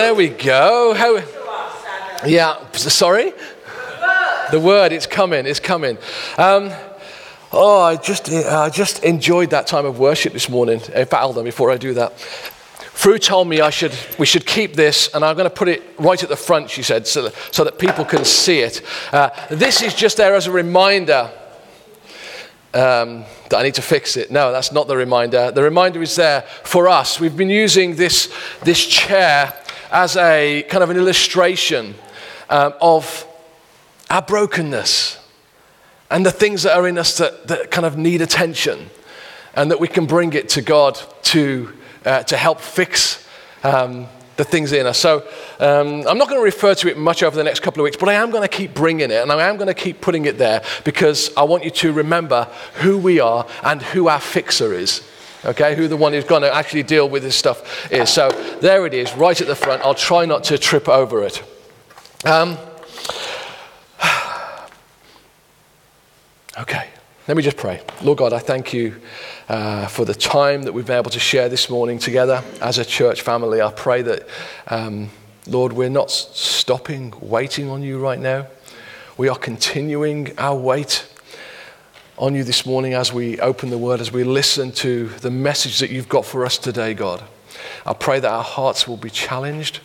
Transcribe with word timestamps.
there 0.00 0.14
we 0.14 0.28
go. 0.30 0.94
How, 0.94 1.16
yeah, 2.26 2.70
sorry? 2.72 3.34
The 4.50 4.58
word, 4.58 4.92
it's 4.92 5.06
coming, 5.06 5.44
it's 5.44 5.60
coming. 5.60 5.98
Um, 6.38 6.70
oh, 7.52 7.82
I 7.82 7.96
just, 7.96 8.32
I 8.32 8.70
just 8.70 9.04
enjoyed 9.04 9.50
that 9.50 9.66
time 9.66 9.84
of 9.84 9.98
worship 9.98 10.32
this 10.32 10.48
morning. 10.48 10.80
In 10.80 11.04
fact, 11.04 11.22
hold 11.22 11.36
on, 11.36 11.44
before 11.44 11.70
I 11.70 11.76
do 11.76 11.92
that. 11.94 12.18
Fru 12.18 13.18
told 13.18 13.46
me 13.46 13.60
I 13.60 13.68
should, 13.68 13.92
we 14.18 14.24
should 14.24 14.46
keep 14.46 14.74
this, 14.74 15.14
and 15.14 15.22
I'm 15.22 15.36
going 15.36 15.48
to 15.48 15.54
put 15.54 15.68
it 15.68 15.82
right 15.98 16.22
at 16.22 16.30
the 16.30 16.36
front, 16.36 16.70
she 16.70 16.82
said, 16.82 17.06
so 17.06 17.24
that, 17.24 17.34
so 17.50 17.64
that 17.64 17.78
people 17.78 18.06
can 18.06 18.24
see 18.24 18.60
it. 18.60 18.80
Uh, 19.12 19.28
this 19.50 19.82
is 19.82 19.94
just 19.94 20.16
there 20.16 20.34
as 20.34 20.46
a 20.46 20.50
reminder 20.50 21.30
um, 22.72 23.24
that 23.50 23.58
I 23.58 23.62
need 23.64 23.74
to 23.74 23.82
fix 23.82 24.16
it. 24.16 24.30
No, 24.30 24.50
that's 24.50 24.72
not 24.72 24.88
the 24.88 24.96
reminder. 24.96 25.50
The 25.50 25.62
reminder 25.62 26.00
is 26.00 26.16
there 26.16 26.42
for 26.64 26.88
us. 26.88 27.20
We've 27.20 27.36
been 27.36 27.50
using 27.50 27.96
this, 27.96 28.32
this 28.62 28.86
chair 28.86 29.52
as 29.90 30.16
a 30.16 30.64
kind 30.68 30.82
of 30.82 30.90
an 30.90 30.96
illustration 30.96 31.94
um, 32.48 32.74
of 32.80 33.26
our 34.08 34.22
brokenness 34.22 35.18
and 36.10 36.26
the 36.26 36.30
things 36.30 36.62
that 36.64 36.76
are 36.76 36.88
in 36.88 36.98
us 36.98 37.18
that, 37.18 37.46
that 37.48 37.70
kind 37.70 37.86
of 37.86 37.96
need 37.96 38.20
attention, 38.20 38.90
and 39.54 39.70
that 39.70 39.80
we 39.80 39.88
can 39.88 40.06
bring 40.06 40.32
it 40.32 40.48
to 40.50 40.62
God 40.62 40.98
to 41.22 41.72
uh, 42.04 42.22
to 42.24 42.36
help 42.36 42.60
fix 42.60 43.26
um, 43.62 44.08
the 44.36 44.44
things 44.44 44.72
in 44.72 44.86
us. 44.86 44.98
So 44.98 45.18
um, 45.58 46.06
I'm 46.08 46.16
not 46.16 46.28
going 46.28 46.40
to 46.40 46.44
refer 46.44 46.74
to 46.74 46.88
it 46.88 46.96
much 46.96 47.22
over 47.22 47.36
the 47.36 47.44
next 47.44 47.60
couple 47.60 47.82
of 47.82 47.84
weeks, 47.84 47.98
but 47.98 48.08
I 48.08 48.14
am 48.14 48.30
going 48.30 48.42
to 48.42 48.48
keep 48.48 48.72
bringing 48.72 49.10
it 49.10 49.22
and 49.22 49.30
I 49.30 49.46
am 49.48 49.56
going 49.56 49.68
to 49.68 49.74
keep 49.74 50.00
putting 50.00 50.24
it 50.24 50.38
there 50.38 50.62
because 50.84 51.30
I 51.36 51.42
want 51.42 51.62
you 51.62 51.70
to 51.70 51.92
remember 51.92 52.48
who 52.76 52.96
we 52.96 53.20
are 53.20 53.46
and 53.62 53.82
who 53.82 54.08
our 54.08 54.20
fixer 54.20 54.72
is. 54.72 55.06
Okay, 55.44 55.74
who 55.74 55.88
the 55.88 55.96
one 55.96 56.12
who's 56.12 56.24
going 56.24 56.42
to 56.42 56.54
actually 56.54 56.82
deal 56.82 57.08
with 57.08 57.22
this 57.22 57.34
stuff 57.34 57.90
is. 57.90 58.10
So 58.10 58.28
there 58.60 58.84
it 58.86 58.92
is, 58.92 59.14
right 59.14 59.40
at 59.40 59.46
the 59.46 59.56
front. 59.56 59.80
I'll 59.82 59.94
try 59.94 60.26
not 60.26 60.44
to 60.44 60.58
trip 60.58 60.86
over 60.86 61.22
it. 61.22 61.42
Um, 62.26 62.58
okay, 66.58 66.88
let 67.26 67.38
me 67.38 67.42
just 67.42 67.56
pray. 67.56 67.80
Lord 68.02 68.18
God, 68.18 68.34
I 68.34 68.38
thank 68.38 68.74
you 68.74 69.00
uh, 69.48 69.86
for 69.86 70.04
the 70.04 70.14
time 70.14 70.64
that 70.64 70.74
we've 70.74 70.86
been 70.86 70.98
able 70.98 71.10
to 71.10 71.18
share 71.18 71.48
this 71.48 71.70
morning 71.70 71.98
together 71.98 72.44
as 72.60 72.76
a 72.76 72.84
church 72.84 73.22
family. 73.22 73.62
I 73.62 73.70
pray 73.70 74.02
that, 74.02 74.28
um, 74.66 75.08
Lord, 75.46 75.72
we're 75.72 75.88
not 75.88 76.10
stopping 76.10 77.14
waiting 77.18 77.70
on 77.70 77.82
you 77.82 77.98
right 77.98 78.20
now. 78.20 78.46
We 79.16 79.30
are 79.30 79.38
continuing 79.38 80.38
our 80.38 80.54
wait 80.54 81.06
on 82.20 82.34
you 82.34 82.44
this 82.44 82.66
morning 82.66 82.92
as 82.92 83.14
we 83.14 83.40
open 83.40 83.70
the 83.70 83.78
word, 83.78 83.98
as 83.98 84.12
we 84.12 84.24
listen 84.24 84.70
to 84.70 85.08
the 85.20 85.30
message 85.30 85.78
that 85.78 85.88
you've 85.88 86.08
got 86.08 86.26
for 86.26 86.44
us 86.44 86.58
today, 86.58 86.92
God. 86.92 87.24
I 87.86 87.94
pray 87.94 88.20
that 88.20 88.30
our 88.30 88.42
hearts 88.42 88.86
will 88.86 88.98
be 88.98 89.08
challenged 89.08 89.80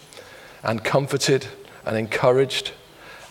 and 0.61 0.83
comforted 0.83 1.47
and 1.85 1.95
encouraged 1.95 2.73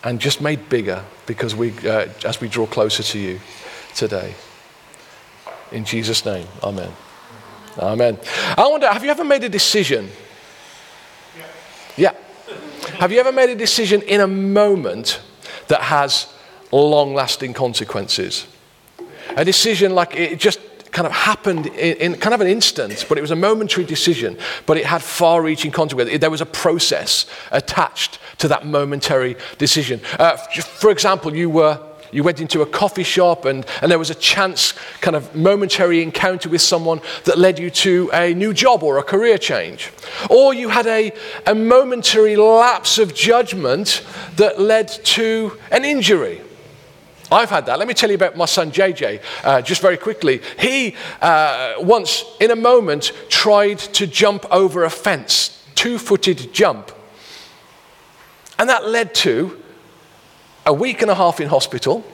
and 0.03 0.19
just 0.19 0.41
made 0.41 0.71
bigger 0.71 1.05
because 1.27 1.55
we, 1.55 1.73
uh, 1.87 2.09
as 2.25 2.41
we 2.41 2.49
draw 2.49 2.67
closer 2.67 3.03
to 3.03 3.19
you 3.19 3.41
today. 3.95 4.35
In 5.71 5.85
Jesus' 5.85 6.25
name, 6.25 6.47
amen. 6.63 6.91
Amen. 7.79 8.19
I 8.57 8.67
wonder, 8.69 8.91
have 8.91 9.05
you 9.05 9.11
ever 9.11 9.25
made 9.25 9.45
a 9.45 9.51
decision? 9.51 10.09
Yeah. 11.99 12.15
Have 12.95 13.13
you 13.13 13.21
ever 13.21 13.33
made 13.33 13.51
a 13.51 13.55
decision 13.55 14.01
in 14.01 14.23
a 14.23 14.27
moment 14.27 15.21
that 15.69 15.83
has 15.83 16.33
long 16.73 17.13
lasting 17.13 17.53
consequences? 17.53 18.47
A 19.37 19.45
decision 19.45 19.95
like 19.95 20.15
it 20.17 20.39
just 20.39 20.61
kind 20.95 21.07
of 21.07 21.13
happened 21.13 21.67
in, 21.67 21.97
in, 21.97 22.15
kind 22.15 22.35
of 22.35 22.41
an 22.41 22.47
instant, 22.47 23.05
but 23.09 23.19
it 23.19 23.21
was 23.21 23.33
a 23.33 23.37
momentary 23.37 23.85
decision, 23.85 24.39
but 24.65 24.77
it 24.77 24.87
had 24.87 25.03
far 25.03 25.43
reaching 25.43 25.73
consequences. 25.73 26.21
There 26.21 26.31
was 26.31 26.41
a 26.41 26.47
process 26.47 27.27
attached 27.51 28.21
to 28.39 28.49
that 28.49 28.65
momentary 28.65 29.37
decision. 29.59 30.01
Uh, 30.19 30.37
for 30.37 30.91
example, 30.91 31.35
you 31.35 31.51
were 31.51 31.81
you 32.13 32.23
went 32.23 32.41
into 32.41 32.63
a 32.63 32.67
coffee 32.67 33.03
shop 33.03 33.45
and, 33.45 33.67
and 33.83 33.91
there 33.91 33.99
was 33.99 34.09
a 34.09 34.15
chance 34.15 34.73
kind 35.01 35.17
of 35.17 35.35
momentary 35.35 36.01
encounter 36.01 36.49
with 36.49 36.61
someone 36.61 37.01
that 37.25 37.39
led 37.39 37.59
you 37.59 37.71
to 37.71 38.09
a 38.15 38.33
new 38.35 38.55
job 38.55 38.85
or 38.85 38.99
a 38.99 39.03
career 39.03 39.37
change. 39.37 39.91
Or 40.31 40.55
you 40.55 40.69
had 40.69 40.87
a, 40.87 41.13
a 41.45 41.57
momentary 41.57 42.37
lapse 42.37 42.99
of 42.99 43.15
judgment 43.15 44.05
that 44.37 44.61
led 44.61 44.87
to 44.87 45.59
an 45.73 45.85
injury. 45.85 46.41
I've 47.35 47.51
had 47.51 47.67
that. 47.67 47.81
Let 47.81 47.89
me 47.89 47.95
tell 47.95 48.11
you 48.11 48.15
about 48.15 48.37
my 48.37 48.45
son 48.45 48.71
JJ, 48.71 49.21
uh, 49.43 49.61
just 49.61 49.83
very 49.83 49.97
quickly. 49.97 50.41
He 50.59 50.95
uh, 51.21 51.75
once, 51.79 52.25
in 52.41 52.53
a 52.53 52.57
moment, 52.57 53.13
tried 53.29 53.81
to 53.81 54.07
jump 54.07 54.47
over 54.53 54.85
a 54.85 54.91
fence, 54.91 55.67
two 55.75 55.99
footed 55.99 56.53
jump. 56.53 56.93
And 58.57 58.69
that 58.69 58.87
led 58.87 59.15
to 59.17 59.61
a 60.65 60.73
week 60.73 61.03
and 61.03 61.11
a 61.11 61.15
half 61.17 61.41
in 61.41 61.49
hospital. 61.49 62.05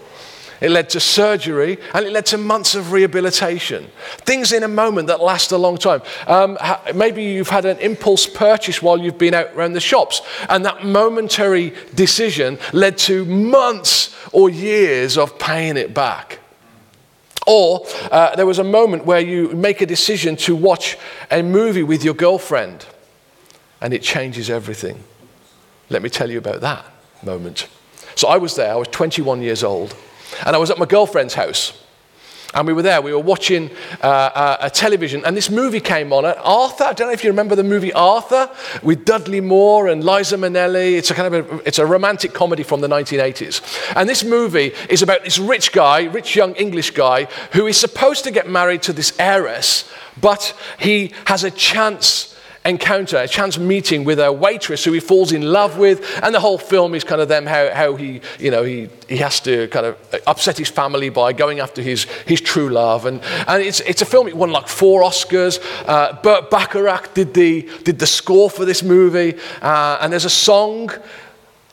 It 0.60 0.70
led 0.70 0.90
to 0.90 1.00
surgery 1.00 1.78
and 1.94 2.04
it 2.04 2.12
led 2.12 2.26
to 2.26 2.38
months 2.38 2.74
of 2.74 2.92
rehabilitation. 2.92 3.90
Things 4.18 4.52
in 4.52 4.62
a 4.62 4.68
moment 4.68 5.08
that 5.08 5.20
last 5.20 5.52
a 5.52 5.56
long 5.56 5.78
time. 5.78 6.02
Um, 6.26 6.58
maybe 6.94 7.24
you've 7.24 7.48
had 7.48 7.64
an 7.64 7.78
impulse 7.78 8.26
purchase 8.26 8.82
while 8.82 8.98
you've 8.98 9.18
been 9.18 9.34
out 9.34 9.54
around 9.54 9.72
the 9.72 9.80
shops, 9.80 10.20
and 10.48 10.64
that 10.64 10.84
momentary 10.84 11.72
decision 11.94 12.58
led 12.72 12.98
to 12.98 13.24
months 13.24 14.14
or 14.32 14.50
years 14.50 15.16
of 15.16 15.38
paying 15.38 15.76
it 15.76 15.94
back. 15.94 16.40
Or 17.46 17.86
uh, 18.12 18.36
there 18.36 18.46
was 18.46 18.58
a 18.58 18.64
moment 18.64 19.06
where 19.06 19.20
you 19.20 19.48
make 19.52 19.80
a 19.80 19.86
decision 19.86 20.36
to 20.36 20.54
watch 20.54 20.98
a 21.30 21.42
movie 21.42 21.82
with 21.82 22.04
your 22.04 22.14
girlfriend, 22.14 22.84
and 23.80 23.94
it 23.94 24.02
changes 24.02 24.50
everything. 24.50 25.02
Let 25.88 26.02
me 26.02 26.10
tell 26.10 26.30
you 26.30 26.38
about 26.38 26.60
that 26.60 26.84
moment. 27.22 27.66
So 28.14 28.28
I 28.28 28.36
was 28.36 28.54
there, 28.56 28.70
I 28.70 28.76
was 28.76 28.88
21 28.88 29.40
years 29.40 29.64
old, 29.64 29.96
and 30.46 30.54
I 30.54 30.58
was 30.58 30.70
at 30.70 30.78
my 30.78 30.86
girlfriend's 30.86 31.34
house. 31.34 31.72
And 32.52 32.66
we 32.66 32.72
were 32.72 32.82
there, 32.82 33.00
we 33.00 33.12
were 33.12 33.20
watching 33.20 33.70
uh, 34.02 34.06
uh, 34.06 34.56
a 34.60 34.70
television, 34.70 35.24
and 35.24 35.36
this 35.36 35.50
movie 35.50 35.80
came 35.80 36.12
on. 36.12 36.24
Arthur, 36.24 36.84
I 36.84 36.92
don't 36.92 37.06
know 37.06 37.12
if 37.12 37.22
you 37.22 37.30
remember 37.30 37.54
the 37.54 37.62
movie 37.62 37.92
Arthur 37.92 38.50
with 38.82 39.04
Dudley 39.04 39.40
Moore 39.40 39.86
and 39.86 40.02
Liza 40.02 40.36
Minnelli. 40.36 40.96
It's 40.96 41.12
a 41.12 41.14
kind 41.14 41.32
of 41.32 41.52
a, 41.52 41.56
it's 41.58 41.78
a 41.78 41.86
romantic 41.86 42.32
comedy 42.32 42.64
from 42.64 42.80
the 42.80 42.88
1980s. 42.88 43.92
And 43.94 44.08
this 44.08 44.24
movie 44.24 44.72
is 44.88 45.00
about 45.00 45.22
this 45.22 45.38
rich 45.38 45.70
guy, 45.70 46.06
rich 46.06 46.34
young 46.34 46.54
English 46.54 46.90
guy, 46.90 47.26
who 47.52 47.68
is 47.68 47.76
supposed 47.76 48.24
to 48.24 48.32
get 48.32 48.48
married 48.48 48.82
to 48.82 48.92
this 48.92 49.16
heiress, 49.20 49.88
but 50.20 50.56
he 50.80 51.12
has 51.26 51.44
a 51.44 51.52
chance 51.52 52.29
encounter, 52.64 53.16
a 53.16 53.26
chance 53.26 53.58
meeting 53.58 54.04
with 54.04 54.20
a 54.20 54.30
waitress 54.30 54.84
who 54.84 54.92
he 54.92 55.00
falls 55.00 55.32
in 55.32 55.42
love 55.42 55.78
with, 55.78 56.04
and 56.22 56.34
the 56.34 56.40
whole 56.40 56.58
film 56.58 56.94
is 56.94 57.04
kind 57.04 57.20
of 57.20 57.28
them 57.28 57.46
how, 57.46 57.70
how 57.72 57.96
he, 57.96 58.20
you 58.38 58.50
know, 58.50 58.62
he, 58.62 58.88
he 59.08 59.16
has 59.16 59.40
to 59.40 59.66
kind 59.68 59.86
of 59.86 59.96
upset 60.26 60.58
his 60.58 60.68
family 60.68 61.08
by 61.08 61.32
going 61.32 61.60
after 61.60 61.80
his, 61.80 62.04
his 62.26 62.40
true 62.40 62.68
love. 62.68 63.06
And, 63.06 63.22
and 63.48 63.62
it's, 63.62 63.80
it's 63.80 64.02
a 64.02 64.06
film, 64.06 64.28
it 64.28 64.36
won 64.36 64.50
like 64.50 64.68
four 64.68 65.02
Oscars. 65.02 65.58
Uh, 65.86 66.20
Burt 66.22 66.50
Bacharach 66.50 67.14
did 67.14 67.32
the, 67.32 67.62
did 67.82 67.98
the 67.98 68.06
score 68.06 68.50
for 68.50 68.66
this 68.66 68.82
movie, 68.82 69.38
uh, 69.62 69.98
and 70.00 70.12
there's 70.12 70.26
a 70.26 70.30
song 70.30 70.90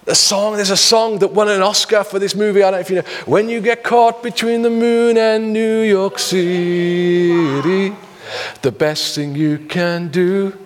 a 0.09 0.16
song, 0.16 0.56
there's 0.56 0.69
a 0.69 0.78
song 0.78 1.19
that 1.19 1.34
won 1.34 1.50
an 1.50 1.62
Oscar 1.62 2.02
for 2.02 2.18
this 2.18 2.34
movie. 2.34 2.64
I 2.64 2.72
don't 2.72 2.78
know 2.78 2.80
if 2.80 2.90
you 2.90 2.96
know. 2.96 3.02
When 3.25 3.50
you 3.50 3.59
get 3.59 3.84
caught 3.84 4.24
between 4.24 4.62
the 4.62 4.69
moon 4.69 5.18
and 5.18 5.52
New 5.52 5.81
York 5.81 6.18
City, 6.18 7.94
the 8.62 8.72
best 8.72 9.16
thing 9.16 9.36
you 9.36 9.58
can 9.58 10.08
do 10.08 10.58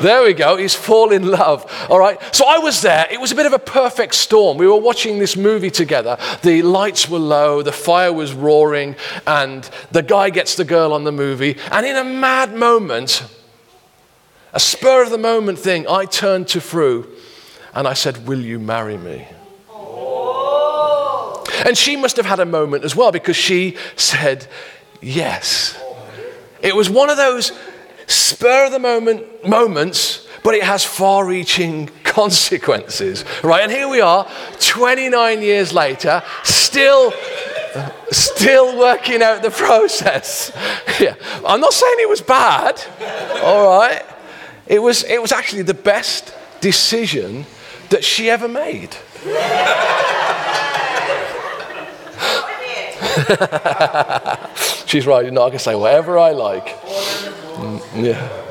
there 0.00 0.22
we 0.22 0.32
go. 0.32 0.56
He's 0.56 0.74
fall 0.74 1.12
in 1.12 1.26
love. 1.26 1.70
All 1.90 1.98
right. 1.98 2.18
So 2.34 2.46
I 2.46 2.58
was 2.58 2.82
there. 2.82 3.06
It 3.10 3.20
was 3.20 3.32
a 3.32 3.34
bit 3.34 3.46
of 3.46 3.52
a 3.52 3.58
perfect 3.58 4.14
storm. 4.14 4.58
We 4.58 4.66
were 4.66 4.76
watching 4.76 5.18
this 5.18 5.36
movie 5.36 5.70
together. 5.70 6.16
The 6.42 6.62
lights 6.62 7.08
were 7.08 7.18
low, 7.18 7.62
the 7.62 7.72
fire 7.72 8.12
was 8.12 8.32
roaring, 8.32 8.96
and 9.26 9.68
the 9.90 10.02
guy 10.02 10.30
gets 10.30 10.56
the 10.56 10.64
girl 10.64 10.92
on 10.92 11.04
the 11.04 11.12
movie. 11.12 11.56
And 11.70 11.86
in 11.86 11.96
a 11.96 12.04
mad 12.04 12.54
moment, 12.54 13.26
a 14.52 14.60
spur 14.60 15.02
of 15.02 15.10
the 15.10 15.18
moment 15.18 15.58
thing, 15.58 15.86
I 15.88 16.04
turned 16.04 16.48
to 16.48 16.60
Fru 16.60 17.10
and 17.74 17.88
I 17.88 17.94
said, 17.94 18.26
Will 18.26 18.40
you 18.40 18.58
marry 18.58 18.96
me? 18.96 19.26
And 21.66 21.78
she 21.78 21.96
must 21.96 22.16
have 22.16 22.26
had 22.26 22.40
a 22.40 22.46
moment 22.46 22.84
as 22.84 22.94
well 22.94 23.10
because 23.10 23.36
she 23.36 23.76
said, 23.96 24.46
Yes. 25.00 25.80
It 26.62 26.74
was 26.74 26.88
one 26.88 27.10
of 27.10 27.16
those 27.16 27.52
spur 28.06 28.66
of 28.66 28.72
the 28.72 28.78
moment 28.78 29.46
moments, 29.46 30.26
but 30.42 30.54
it 30.54 30.62
has 30.62 30.84
far 30.84 31.26
reaching 31.26 31.86
consequences, 32.04 33.24
right? 33.42 33.62
And 33.62 33.72
here 33.72 33.88
we 33.88 34.00
are, 34.00 34.28
29 34.60 35.42
years 35.42 35.72
later, 35.72 36.22
still. 36.42 37.12
Still 38.12 38.78
working 38.78 39.20
out 39.20 39.42
the 39.42 39.50
process. 39.50 40.52
Yeah. 41.00 41.16
I'm 41.44 41.60
not 41.60 41.72
saying 41.72 41.96
it 41.98 42.08
was 42.08 42.20
bad, 42.20 42.80
all 43.42 43.66
right? 43.66 44.00
It 44.68 44.78
was, 44.78 45.02
it 45.02 45.20
was 45.20 45.32
actually 45.32 45.62
the 45.62 45.74
best 45.74 46.32
decision 46.60 47.46
that 47.90 48.04
she 48.04 48.30
ever 48.30 48.46
made. 48.46 48.96
She's 54.86 55.06
right, 55.06 55.24
you 55.24 55.30
know, 55.30 55.42
I 55.42 55.50
can 55.50 55.58
say 55.58 55.74
whatever 55.74 56.18
I 56.18 56.32
like. 56.32 56.66
Mm, 56.66 58.04
yeah. 58.04 58.44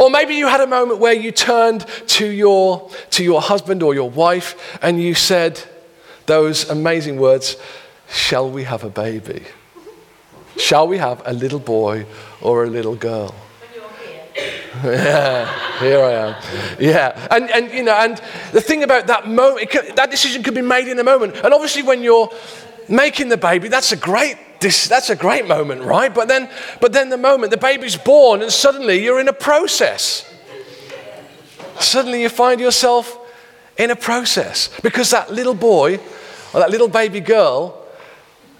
Or 0.00 0.10
maybe 0.10 0.34
you 0.34 0.46
had 0.46 0.60
a 0.60 0.66
moment 0.66 0.98
where 0.98 1.12
you 1.12 1.30
turned 1.30 1.86
to 2.08 2.26
your, 2.26 2.90
to 3.10 3.24
your 3.24 3.40
husband 3.40 3.82
or 3.82 3.94
your 3.94 4.10
wife 4.10 4.78
and 4.82 5.00
you 5.00 5.14
said 5.14 5.62
those 6.26 6.68
amazing 6.70 7.18
words 7.18 7.56
Shall 8.12 8.50
we 8.50 8.64
have 8.64 8.82
a 8.82 8.90
baby? 8.90 9.44
Shall 10.56 10.88
we 10.88 10.98
have 10.98 11.22
a 11.24 11.32
little 11.32 11.60
boy 11.60 12.06
or 12.40 12.64
a 12.64 12.66
little 12.66 12.96
girl? 12.96 13.34
yeah, 14.84 15.78
here 15.78 16.02
I 16.02 16.12
am. 16.12 16.42
Yeah, 16.78 17.28
and, 17.30 17.50
and 17.50 17.72
you 17.72 17.82
know, 17.82 17.94
and 17.94 18.20
the 18.52 18.60
thing 18.60 18.82
about 18.82 19.06
that 19.08 19.28
moment, 19.28 19.70
could, 19.70 19.96
that 19.96 20.10
decision 20.10 20.42
could 20.42 20.54
be 20.54 20.62
made 20.62 20.88
in 20.88 20.98
a 20.98 21.04
moment. 21.04 21.36
And 21.36 21.52
obviously, 21.52 21.82
when 21.82 22.02
you're 22.02 22.30
making 22.90 23.28
the 23.28 23.36
baby, 23.36 23.68
that's 23.68 23.92
a 23.92 23.96
great 23.96 24.36
that's 24.60 25.08
a 25.08 25.16
great 25.16 25.48
moment, 25.48 25.82
right? 25.82 26.12
But 26.12 26.28
then, 26.28 26.50
but 26.82 26.92
then 26.92 27.08
the 27.08 27.16
moment 27.16 27.50
the 27.50 27.56
baby's 27.56 27.96
born, 27.96 28.42
and 28.42 28.52
suddenly 28.52 29.02
you're 29.02 29.18
in 29.18 29.28
a 29.28 29.32
process. 29.32 30.30
Suddenly 31.78 32.20
you 32.20 32.28
find 32.28 32.60
yourself 32.60 33.18
in 33.78 33.90
a 33.90 33.96
process 33.96 34.68
because 34.82 35.10
that 35.10 35.32
little 35.32 35.54
boy 35.54 35.98
or 36.52 36.60
that 36.60 36.70
little 36.70 36.88
baby 36.88 37.20
girl, 37.20 37.86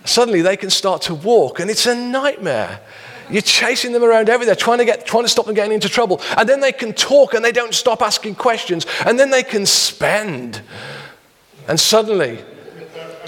suddenly 0.06 0.40
they 0.40 0.56
can 0.56 0.70
start 0.70 1.02
to 1.02 1.14
walk, 1.14 1.60
and 1.60 1.70
it's 1.70 1.84
a 1.84 1.94
nightmare. 1.94 2.80
You're 3.28 3.42
chasing 3.42 3.92
them 3.92 4.02
around 4.02 4.28
everywhere, 4.28 4.54
trying 4.56 4.78
to, 4.78 4.84
get, 4.84 5.06
trying 5.06 5.22
to 5.24 5.28
stop 5.28 5.46
them 5.46 5.54
getting 5.54 5.72
into 5.72 5.88
trouble. 5.88 6.20
And 6.36 6.48
then 6.48 6.58
they 6.58 6.72
can 6.72 6.92
talk 6.92 7.32
and 7.32 7.44
they 7.44 7.52
don't 7.52 7.74
stop 7.74 8.02
asking 8.02 8.34
questions. 8.34 8.86
And 9.06 9.16
then 9.20 9.30
they 9.30 9.44
can 9.44 9.66
spend. 9.66 10.62
And 11.68 11.78
suddenly, 11.78 12.42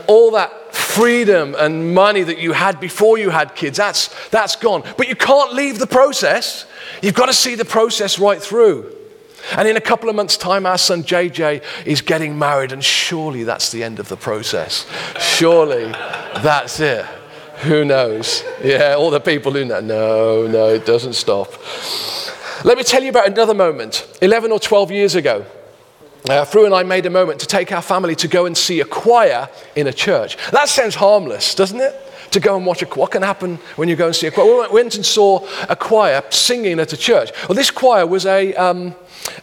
all 0.09 0.33
that 0.33 0.53
freedom 0.93 1.55
and 1.59 1.95
money 1.95 2.23
that 2.23 2.39
you 2.39 2.53
had 2.53 2.79
before 2.79 3.17
you 3.17 3.31
had 3.31 3.55
kids, 3.55 3.79
that's, 3.79 4.09
that's 4.29 4.57
gone. 4.57 4.83
But 4.99 5.09
you 5.09 5.17
can't 5.17 5.55
leave 5.55 5.79
the 5.79 5.87
process. 5.87 6.67
You've 7.01 7.15
got 7.15 7.27
to 7.27 7.33
see 7.33 7.55
the 7.55 7.65
process 7.65 8.19
right 8.19 8.41
through. 8.41 8.95
And 9.57 9.67
in 9.67 9.77
a 9.77 9.81
couple 9.81 10.09
of 10.09 10.15
months' 10.15 10.37
time, 10.37 10.67
our 10.67 10.79
son 10.79 11.03
JJ 11.03 11.65
is 11.87 12.01
getting 12.03 12.39
married, 12.39 12.73
and 12.73 12.85
surely 12.85 13.43
that's 13.43 13.73
the 13.73 13.83
end 13.83 13.99
of 13.99 14.09
the 14.09 14.17
process. 14.17 14.87
Surely 15.19 15.87
that's 16.43 16.79
it. 16.79 17.05
Who 17.63 17.85
knows? 17.85 18.45
Yeah, 18.63 18.95
all 18.97 19.11
the 19.11 19.21
people 19.21 19.53
who 19.53 19.65
know. 19.65 19.81
No, 19.81 20.47
no, 20.47 20.69
it 20.69 20.85
doesn't 20.85 21.15
stop. 21.15 21.53
Let 22.65 22.77
me 22.77 22.85
tell 22.85 23.03
you 23.03 23.11
about 23.11 23.29
another 23.29 23.55
moment. 23.55 24.07
11 24.21 24.53
or 24.53 24.61
12 24.61 24.91
years 24.91 25.15
ago, 25.15 25.45
uh, 26.33 26.45
Fru 26.45 26.65
and 26.65 26.75
I 26.75 26.83
made 26.83 27.05
a 27.07 27.11
moment 27.11 27.41
to 27.41 27.47
take 27.47 27.73
our 27.73 27.83
family 27.83 28.15
to 28.17 28.29
go 28.29 28.47
and 28.47 28.57
see 28.57 28.81
a 28.81 28.85
choir 28.85 29.49
in 29.77 29.87
a 29.87 29.93
church. 29.93 30.37
That 30.51 30.69
sounds 30.69 30.95
harmless, 30.95 31.55
doesn't 31.55 31.81
it? 31.81 31.95
To 32.31 32.41
go 32.41 32.57
and 32.57 32.65
watch 32.65 32.83
a 32.83 32.87
what 32.87 33.11
can 33.11 33.23
happen 33.23 33.57
when 33.77 33.89
you 33.89 33.97
go 33.97 34.07
and 34.07 34.17
see 34.17 34.27
a 34.27 34.31
choir? 34.31 34.69
We 34.69 34.75
went 34.75 34.95
and 34.95 35.05
saw 35.05 35.47
a 35.69 35.77
choir 35.77 36.23
singing 36.31 36.81
at 36.81 36.93
a 36.93 36.97
church. 36.97 37.31
Well, 37.49 37.57
this 37.57 37.71
choir 37.71 38.07
was 38.07 38.25
a, 38.25 38.55
um, 38.55 38.95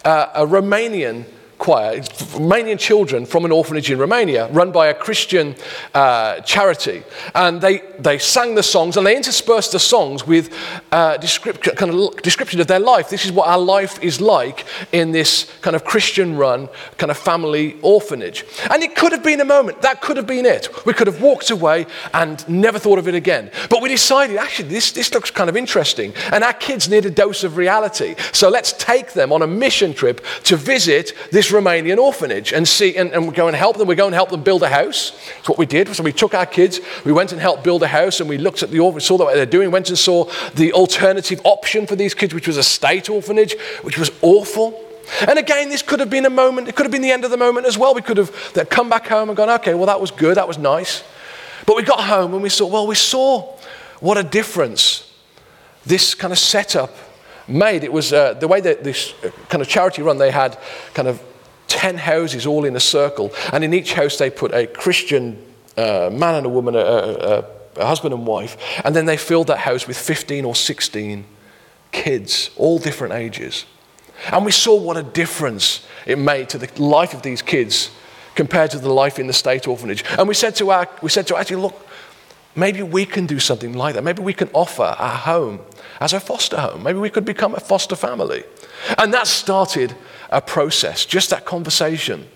uh, 0.04 0.26
a 0.34 0.44
Romanian 0.44 1.24
choir, 1.60 2.00
Romanian 2.00 2.78
children 2.78 3.26
from 3.26 3.44
an 3.44 3.52
orphanage 3.52 3.90
in 3.90 3.98
Romania, 3.98 4.48
run 4.48 4.72
by 4.72 4.88
a 4.88 4.94
Christian 4.94 5.54
uh, 5.94 6.40
charity. 6.40 7.04
And 7.34 7.60
they, 7.60 7.82
they 7.98 8.18
sang 8.18 8.56
the 8.56 8.62
songs 8.62 8.96
and 8.96 9.06
they 9.06 9.16
interspersed 9.16 9.72
the 9.72 9.78
songs 9.78 10.26
with 10.26 10.52
uh, 10.90 11.18
description, 11.18 11.76
kind 11.76 11.92
of 11.92 12.16
description 12.22 12.60
of 12.60 12.66
their 12.66 12.80
life. 12.80 13.10
This 13.10 13.24
is 13.24 13.30
what 13.30 13.46
our 13.46 13.58
life 13.58 14.02
is 14.02 14.20
like 14.20 14.64
in 14.90 15.12
this 15.12 15.52
kind 15.60 15.76
of 15.76 15.84
Christian 15.84 16.36
run, 16.36 16.68
kind 16.96 17.10
of 17.10 17.18
family 17.18 17.76
orphanage. 17.82 18.44
And 18.72 18.82
it 18.82 18.96
could 18.96 19.12
have 19.12 19.22
been 19.22 19.40
a 19.40 19.44
moment, 19.44 19.82
that 19.82 20.00
could 20.00 20.16
have 20.16 20.26
been 20.26 20.46
it. 20.46 20.68
We 20.86 20.94
could 20.94 21.06
have 21.06 21.20
walked 21.20 21.50
away 21.50 21.86
and 22.14 22.48
never 22.48 22.78
thought 22.78 22.98
of 22.98 23.06
it 23.06 23.14
again. 23.14 23.50
But 23.68 23.82
we 23.82 23.90
decided, 23.90 24.38
actually, 24.38 24.70
this, 24.70 24.92
this 24.92 25.12
looks 25.12 25.30
kind 25.30 25.50
of 25.50 25.56
interesting. 25.56 26.14
And 26.32 26.42
our 26.42 26.54
kids 26.54 26.88
need 26.88 27.04
a 27.04 27.10
dose 27.10 27.44
of 27.44 27.58
reality. 27.58 28.14
So 28.32 28.48
let's 28.48 28.72
take 28.72 29.12
them 29.12 29.30
on 29.30 29.42
a 29.42 29.46
mission 29.46 29.92
trip 29.92 30.24
to 30.44 30.56
visit 30.56 31.12
this 31.30 31.49
Romanian 31.50 31.98
orphanage 31.98 32.52
and 32.52 32.66
see, 32.66 32.96
and, 32.96 33.12
and 33.12 33.28
we 33.28 33.34
go 33.34 33.46
and 33.46 33.56
help 33.56 33.76
them. 33.76 33.88
We 33.88 33.94
go 33.94 34.06
and 34.06 34.14
help 34.14 34.30
them 34.30 34.42
build 34.42 34.62
a 34.62 34.68
house. 34.68 35.12
That's 35.36 35.48
what 35.48 35.58
we 35.58 35.66
did. 35.66 35.88
So 35.94 36.02
we 36.02 36.12
took 36.12 36.34
our 36.34 36.46
kids, 36.46 36.80
we 37.04 37.12
went 37.12 37.32
and 37.32 37.40
helped 37.40 37.64
build 37.64 37.82
a 37.82 37.88
house, 37.88 38.20
and 38.20 38.28
we 38.28 38.38
looked 38.38 38.62
at 38.62 38.70
the 38.70 38.80
orphanage, 38.80 39.04
saw 39.04 39.16
what 39.16 39.34
they're 39.34 39.46
doing, 39.46 39.70
went 39.70 39.88
and 39.88 39.98
saw 39.98 40.30
the 40.54 40.72
alternative 40.72 41.40
option 41.44 41.86
for 41.86 41.96
these 41.96 42.14
kids, 42.14 42.34
which 42.34 42.46
was 42.46 42.56
a 42.56 42.62
state 42.62 43.10
orphanage, 43.10 43.54
which 43.82 43.98
was 43.98 44.10
awful. 44.22 44.84
And 45.26 45.38
again, 45.38 45.68
this 45.68 45.82
could 45.82 46.00
have 46.00 46.10
been 46.10 46.26
a 46.26 46.30
moment, 46.30 46.68
it 46.68 46.76
could 46.76 46.84
have 46.84 46.92
been 46.92 47.02
the 47.02 47.10
end 47.10 47.24
of 47.24 47.30
the 47.30 47.36
moment 47.36 47.66
as 47.66 47.76
well. 47.76 47.94
We 47.94 48.02
could 48.02 48.16
have 48.16 48.30
come 48.70 48.88
back 48.88 49.08
home 49.08 49.28
and 49.28 49.36
gone, 49.36 49.50
okay, 49.50 49.74
well, 49.74 49.86
that 49.86 50.00
was 50.00 50.10
good, 50.10 50.36
that 50.36 50.46
was 50.46 50.58
nice. 50.58 51.02
But 51.66 51.76
we 51.76 51.82
got 51.82 52.00
home 52.00 52.32
and 52.34 52.42
we 52.42 52.48
saw, 52.48 52.66
well, 52.66 52.86
we 52.86 52.94
saw 52.94 53.56
what 54.00 54.16
a 54.16 54.22
difference 54.22 55.06
this 55.84 56.14
kind 56.14 56.32
of 56.32 56.38
setup 56.38 56.94
made. 57.48 57.84
It 57.84 57.92
was 57.92 58.12
uh, 58.12 58.34
the 58.34 58.48
way 58.48 58.60
that 58.60 58.84
this 58.84 59.14
uh, 59.24 59.30
kind 59.48 59.62
of 59.62 59.68
charity 59.68 60.02
run, 60.02 60.18
they 60.18 60.30
had 60.30 60.58
kind 60.94 61.08
of 61.08 61.22
10 61.70 61.98
houses 61.98 62.46
all 62.46 62.64
in 62.64 62.76
a 62.76 62.80
circle. 62.80 63.32
And 63.52 63.64
in 63.64 63.72
each 63.72 63.94
house, 63.94 64.18
they 64.18 64.28
put 64.28 64.52
a 64.52 64.66
Christian 64.66 65.42
uh, 65.76 66.10
man 66.12 66.34
and 66.34 66.44
a 66.44 66.48
woman, 66.48 66.74
a, 66.74 66.78
a, 66.78 67.44
a 67.76 67.86
husband 67.86 68.12
and 68.12 68.26
wife. 68.26 68.56
And 68.84 68.94
then 68.94 69.06
they 69.06 69.16
filled 69.16 69.46
that 69.46 69.58
house 69.58 69.86
with 69.86 69.96
15 69.96 70.44
or 70.44 70.54
16 70.54 71.24
kids, 71.92 72.50
all 72.56 72.78
different 72.78 73.14
ages. 73.14 73.64
And 74.32 74.44
we 74.44 74.52
saw 74.52 74.78
what 74.78 74.96
a 74.96 75.02
difference 75.02 75.86
it 76.06 76.18
made 76.18 76.48
to 76.50 76.58
the 76.58 76.70
life 76.82 77.14
of 77.14 77.22
these 77.22 77.40
kids 77.40 77.90
compared 78.34 78.72
to 78.72 78.78
the 78.78 78.92
life 78.92 79.18
in 79.18 79.26
the 79.26 79.32
state 79.32 79.66
orphanage. 79.66 80.04
And 80.18 80.28
we 80.28 80.34
said 80.34 80.56
to 80.56 80.70
our, 80.70 80.88
we 81.02 81.08
said 81.08 81.26
to 81.28 81.36
actually, 81.36 81.62
look, 81.62 81.86
maybe 82.56 82.82
we 82.82 83.06
can 83.06 83.26
do 83.26 83.38
something 83.38 83.74
like 83.74 83.94
that. 83.94 84.02
Maybe 84.02 84.22
we 84.22 84.34
can 84.34 84.50
offer 84.52 84.82
our 84.82 85.16
home 85.16 85.60
as 86.00 86.12
a 86.12 86.20
foster 86.20 86.58
home. 86.58 86.82
Maybe 86.82 86.98
we 86.98 87.10
could 87.10 87.24
become 87.24 87.54
a 87.54 87.60
foster 87.60 87.96
family. 87.96 88.42
And 88.98 89.14
that 89.14 89.26
started 89.26 89.94
a 90.30 90.40
process, 90.40 91.04
just 91.04 91.30
that 91.30 91.44
conversation. 91.44 92.26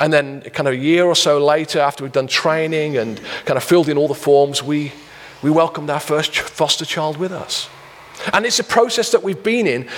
And 0.00 0.12
then, 0.12 0.42
kind 0.42 0.68
of 0.68 0.74
a 0.74 0.76
year 0.76 1.04
or 1.04 1.14
so 1.14 1.44
later, 1.44 1.80
after 1.80 2.04
we'd 2.04 2.12
done 2.12 2.26
training 2.26 2.96
and 2.96 3.20
kind 3.44 3.56
of 3.56 3.64
filled 3.64 3.88
in 3.88 3.96
all 3.96 4.08
the 4.08 4.14
forms, 4.14 4.62
we, 4.62 4.92
we 5.42 5.50
welcomed 5.50 5.90
our 5.90 6.00
first 6.00 6.36
foster 6.36 6.84
child 6.84 7.16
with 7.16 7.32
us. 7.32 7.68
And 8.32 8.44
it's 8.46 8.58
a 8.58 8.64
process 8.64 9.10
that 9.12 9.22
we've 9.22 9.42
been 9.42 9.66
in 9.66 9.88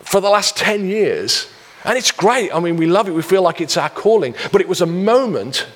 for 0.00 0.20
the 0.20 0.28
last 0.28 0.56
10 0.56 0.86
years. 0.86 1.48
And 1.84 1.96
it's 1.96 2.10
great. 2.10 2.52
I 2.54 2.60
mean, 2.60 2.76
we 2.76 2.86
love 2.86 3.08
it. 3.08 3.12
We 3.12 3.22
feel 3.22 3.42
like 3.42 3.60
it's 3.60 3.76
our 3.76 3.90
calling. 3.90 4.34
But 4.52 4.60
it 4.60 4.68
was 4.68 4.80
a 4.80 4.86
moment 4.86 5.66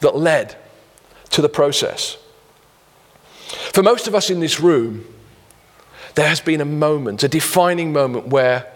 that 0.00 0.16
led 0.16 0.56
to 1.30 1.42
the 1.42 1.48
process. 1.48 2.16
For 3.72 3.82
most 3.82 4.06
of 4.06 4.14
us 4.14 4.30
in 4.30 4.40
this 4.40 4.60
room, 4.60 5.04
there 6.14 6.28
has 6.28 6.40
been 6.40 6.60
a 6.60 6.66
moment, 6.66 7.22
a 7.22 7.28
defining 7.28 7.92
moment 7.92 8.28
where 8.28 8.71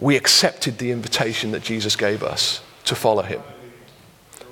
we 0.00 0.16
accepted 0.16 0.78
the 0.78 0.90
invitation 0.90 1.52
that 1.52 1.62
Jesus 1.62 1.96
gave 1.96 2.22
us 2.22 2.60
to 2.84 2.94
follow 2.94 3.22
him. 3.22 3.42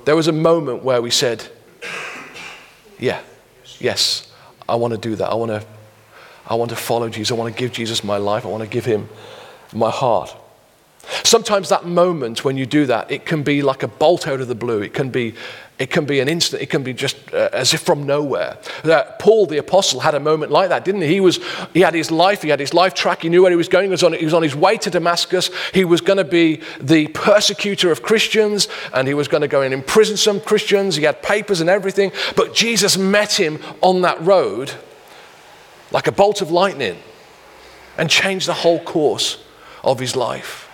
There 0.05 0.17
was 0.17 0.28
a 0.28 0.33
moment 0.33 0.83
where 0.83 1.02
we 1.02 1.11
said, 1.11 1.47
Yeah, 2.99 3.21
yes, 3.78 4.33
I 4.69 4.76
want 4.76 4.93
to 4.93 4.99
do 4.99 5.17
that. 5.17 5.28
I 5.28 5.35
want 5.35 5.50
to, 5.50 5.67
I 6.47 6.55
want 6.55 6.71
to 6.71 6.76
follow 6.76 7.09
Jesus. 7.09 7.31
I 7.31 7.35
want 7.35 7.55
to 7.55 7.59
give 7.59 7.73
Jesus 7.73 8.02
my 8.02 8.17
life. 8.17 8.45
I 8.45 8.49
want 8.49 8.62
to 8.62 8.69
give 8.69 8.85
him 8.85 9.09
my 9.73 9.90
heart. 9.90 10.35
Sometimes 11.25 11.68
that 11.68 11.85
moment 11.85 12.44
when 12.44 12.56
you 12.56 12.66
do 12.66 12.87
that, 12.87 13.11
it 13.11 13.26
can 13.26 13.42
be 13.42 13.62
like 13.62 13.82
a 13.82 13.88
bolt 13.88 14.26
out 14.28 14.40
of 14.40 14.49
the 14.49 14.54
blue. 14.54 14.82
It 14.82 14.94
can 14.94 15.11
be, 15.11 15.35
it 15.78 15.90
can 15.90 16.04
be 16.04 16.21
an 16.21 16.28
instant. 16.28 16.62
It 16.62 16.71
can 16.71 16.85
be 16.85 16.92
just 16.92 17.16
uh, 17.35 17.49
as 17.52 17.75
if 17.75 17.80
from 17.80 18.04
nowhere. 18.04 18.56
Uh, 18.85 19.02
Paul 19.18 19.47
the 19.47 19.59
apostle 19.59 20.00
had 20.00 20.14
a 20.14 20.21
moment 20.21 20.52
like 20.52 20.68
that, 20.68 20.85
didn't 20.85 21.02
he? 21.02 21.09
He, 21.09 21.21
was, 21.21 21.40
he 21.75 21.80
had 21.80 21.94
his 21.94 22.11
life. 22.11 22.42
He 22.42 22.50
had 22.50 22.61
his 22.61 22.73
life 22.73 22.94
track. 22.94 23.23
He 23.23 23.28
knew 23.28 23.42
where 23.42 23.50
he 23.50 23.56
was 23.56 23.68
going. 23.68 23.87
He 23.87 23.90
was 23.90 24.04
on, 24.04 24.12
he 24.12 24.25
was 24.25 24.35
on 24.35 24.42
his 24.42 24.54
way 24.54 24.76
to 24.78 24.90
Damascus. 24.90 25.50
He 25.75 25.85
was 25.85 26.00
going 26.00 26.18
to 26.18 26.25
be 26.25 26.61
the 26.80 27.09
persecutor 27.09 27.90
of 27.90 28.02
Christians, 28.02 28.68
and 28.94 29.09
he 29.09 29.14
was 29.14 29.26
going 29.26 29.40
to 29.40 29.49
go 29.49 29.62
and 29.62 29.75
imprison 29.75 30.16
some 30.16 30.40
Christians. 30.40 30.97
He 30.97 31.02
had 31.02 31.21
papers 31.23 31.61
and 31.61 31.68
everything. 31.68 32.12
But 32.37 32.54
Jesus 32.54 32.97
met 32.97 33.38
him 33.38 33.59
on 33.80 34.02
that 34.02 34.21
road 34.23 34.73
like 35.90 36.06
a 36.06 36.12
bolt 36.12 36.40
of 36.40 36.50
lightning 36.50 36.99
and 37.99 38.09
changed 38.09 38.47
the 38.47 38.54
whole 38.54 38.82
course 38.82 39.42
of 39.85 39.99
his 39.99 40.16
life. 40.16 40.68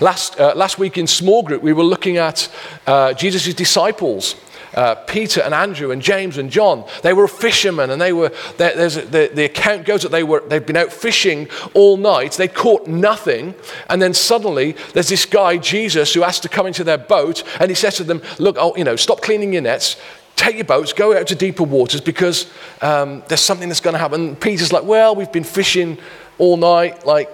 Last, 0.00 0.38
uh, 0.38 0.54
last 0.54 0.78
week 0.78 0.96
in 0.98 1.06
small 1.06 1.42
group, 1.42 1.62
we 1.62 1.72
were 1.72 1.84
looking 1.84 2.16
at 2.16 2.48
uh, 2.86 3.12
Jesus' 3.14 3.54
disciples. 3.54 4.36
Uh, 4.74 4.94
Peter 4.94 5.40
and 5.40 5.52
Andrew 5.52 5.90
and 5.90 6.00
James 6.00 6.38
and 6.38 6.48
John. 6.48 6.84
They 7.02 7.12
were 7.12 7.26
fishermen, 7.26 7.90
and 7.90 8.00
they 8.00 8.12
were. 8.12 8.28
The, 8.56 9.30
the 9.34 9.44
account 9.44 9.84
goes 9.84 10.02
that 10.02 10.12
they 10.12 10.22
were. 10.22 10.40
They'd 10.46 10.64
been 10.64 10.76
out 10.76 10.92
fishing 10.92 11.48
all 11.74 11.96
night. 11.96 12.32
They 12.32 12.46
caught 12.46 12.86
nothing, 12.86 13.54
and 13.88 14.00
then 14.00 14.14
suddenly 14.14 14.76
there's 14.92 15.08
this 15.08 15.26
guy 15.26 15.56
Jesus 15.56 16.14
who 16.14 16.22
has 16.22 16.38
to 16.40 16.48
come 16.48 16.68
into 16.68 16.84
their 16.84 16.98
boat, 16.98 17.42
and 17.58 17.68
he 17.68 17.74
says 17.74 17.96
to 17.96 18.04
them, 18.04 18.22
"Look, 18.38 18.56
oh, 18.60 18.76
you 18.76 18.84
know, 18.84 18.94
stop 18.94 19.22
cleaning 19.22 19.52
your 19.52 19.62
nets. 19.62 19.96
Take 20.36 20.54
your 20.54 20.64
boats, 20.64 20.92
go 20.92 21.18
out 21.18 21.26
to 21.26 21.34
deeper 21.34 21.64
waters 21.64 22.00
because 22.00 22.50
um, 22.80 23.24
there's 23.26 23.40
something 23.40 23.68
that's 23.68 23.80
going 23.80 23.94
to 23.94 23.98
happen." 23.98 24.36
Peter's 24.36 24.72
like, 24.72 24.84
"Well, 24.84 25.16
we've 25.16 25.32
been 25.32 25.42
fishing 25.42 25.98
all 26.38 26.56
night. 26.56 27.04
Like, 27.04 27.28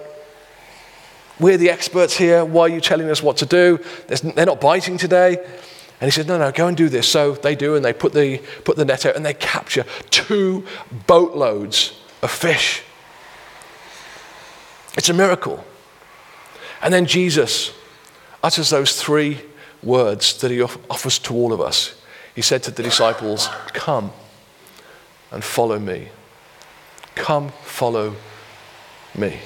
we're 1.39 1.57
the 1.57 1.69
experts 1.69 2.17
here. 2.17 2.43
Why 2.43 2.63
are 2.63 2.69
you 2.69 2.81
telling 2.81 3.09
us 3.09 3.21
what 3.21 3.37
to 3.37 3.45
do? 3.45 3.79
they're 4.07 4.45
not 4.45 4.61
biting 4.61 4.97
today. 4.97 5.37
And 5.99 6.07
he 6.07 6.11
says, 6.11 6.27
No, 6.27 6.37
no, 6.37 6.51
go 6.51 6.67
and 6.67 6.77
do 6.77 6.89
this. 6.89 7.07
So 7.07 7.33
they 7.33 7.55
do, 7.55 7.75
and 7.75 7.83
they 7.83 7.93
put 7.93 8.13
the, 8.13 8.39
put 8.63 8.75
the 8.75 8.85
net 8.85 9.05
out 9.05 9.15
and 9.15 9.25
they 9.25 9.33
capture 9.33 9.85
two 10.09 10.65
boatloads 11.07 11.99
of 12.21 12.31
fish. 12.31 12.83
It's 14.95 15.09
a 15.09 15.13
miracle. 15.13 15.63
And 16.81 16.93
then 16.93 17.05
Jesus 17.05 17.73
utters 18.43 18.69
those 18.69 19.01
three 19.01 19.41
words 19.83 20.39
that 20.41 20.51
he 20.51 20.61
offers 20.61 21.19
to 21.19 21.33
all 21.33 21.53
of 21.53 21.61
us. 21.61 21.99
He 22.35 22.41
said 22.41 22.63
to 22.63 22.71
the 22.71 22.83
disciples, 22.83 23.47
Come 23.73 24.11
and 25.31 25.43
follow 25.43 25.79
me. 25.79 26.09
Come, 27.15 27.49
follow 27.63 28.15
me. 29.15 29.39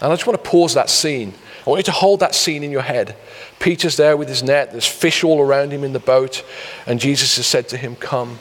And 0.00 0.12
I 0.12 0.16
just 0.16 0.26
want 0.26 0.42
to 0.42 0.50
pause 0.50 0.74
that 0.74 0.90
scene. 0.90 1.34
I 1.66 1.70
want 1.70 1.78
you 1.78 1.84
to 1.84 1.92
hold 1.92 2.20
that 2.20 2.34
scene 2.34 2.62
in 2.62 2.70
your 2.70 2.82
head. 2.82 3.16
Peter's 3.58 3.96
there 3.96 4.16
with 4.16 4.28
his 4.28 4.42
net, 4.42 4.72
there's 4.72 4.86
fish 4.86 5.24
all 5.24 5.40
around 5.40 5.72
him 5.72 5.84
in 5.84 5.92
the 5.92 5.98
boat, 5.98 6.44
and 6.86 7.00
Jesus 7.00 7.36
has 7.36 7.46
said 7.46 7.68
to 7.68 7.76
him, 7.76 7.96
Come, 7.96 8.36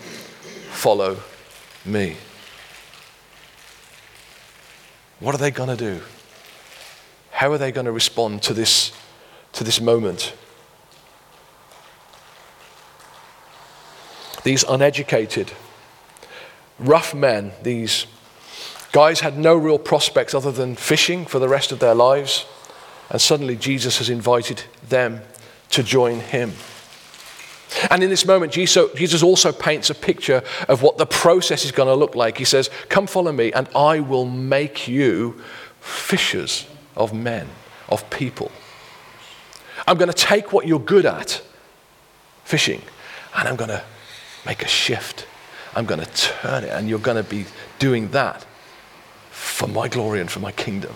follow 0.72 1.20
me. 1.86 2.18
What 5.20 5.34
are 5.34 5.38
they 5.38 5.52
going 5.52 5.70
to 5.70 5.78
do? 5.78 6.02
How 7.32 7.52
are 7.54 7.58
they 7.58 7.72
going 7.72 7.86
to 7.86 7.92
respond 7.92 8.42
to 8.44 8.54
this, 8.54 8.92
to 9.54 9.64
this 9.64 9.80
moment? 9.80 10.34
These 14.44 14.64
uneducated, 14.64 15.54
rough 16.78 17.14
men, 17.14 17.54
these 17.62 18.06
guys 18.94 19.20
had 19.20 19.38
no 19.38 19.56
real 19.58 19.80
prospects 19.80 20.34
other 20.34 20.52
than 20.52 20.76
fishing 20.76 21.26
for 21.26 21.40
the 21.40 21.50
rest 21.50 21.74
of 21.74 21.80
their 21.80 21.96
lives. 21.96 22.46
And 23.10 23.20
suddenly 23.20 23.58
Jesus 23.58 23.98
has 23.98 24.10
invited 24.10 24.64
them 24.88 25.22
to 25.72 25.84
join 25.84 26.20
him. 26.20 26.54
And 27.90 28.04
in 28.04 28.10
this 28.12 28.26
moment, 28.26 28.54
Jesus 28.54 29.24
also 29.24 29.52
paints 29.52 29.90
a 29.90 29.96
picture 29.96 30.44
of 30.70 30.84
what 30.84 31.00
the 31.00 31.08
process 31.08 31.66
is 31.66 31.72
going 31.72 31.88
to 31.88 31.96
look 31.96 32.16
like. 32.16 32.38
He 32.38 32.46
says, 32.46 32.70
Come 32.88 33.08
follow 33.08 33.32
me, 33.32 33.52
and 33.52 33.68
I 33.76 34.00
will 34.00 34.26
make 34.26 34.88
you 34.88 35.42
fishers 35.82 36.68
of 36.96 37.14
men, 37.14 37.50
of 37.90 38.08
people. 38.12 38.52
I'm 39.88 39.98
going 39.98 40.12
to 40.12 40.16
take 40.16 40.54
what 40.54 40.68
you're 40.68 40.80
good 40.80 41.08
at, 41.08 41.42
fishing, 42.46 42.84
and 43.36 43.48
I'm 43.48 43.56
going 43.56 43.72
to 43.72 43.84
make 44.46 44.62
a 44.62 44.68
shift. 44.68 45.26
I'm 45.76 45.86
going 45.86 46.00
to 46.00 46.14
turn 46.14 46.64
it, 46.64 46.70
and 46.70 46.88
you're 46.88 47.00
going 47.00 47.22
to 47.22 47.28
be 47.28 47.46
doing 47.80 48.12
that 48.12 48.46
for 49.34 49.68
my 49.68 49.88
glory 49.88 50.22
and 50.22 50.30
for 50.30 50.40
my 50.40 50.52
kingdom. 50.52 50.94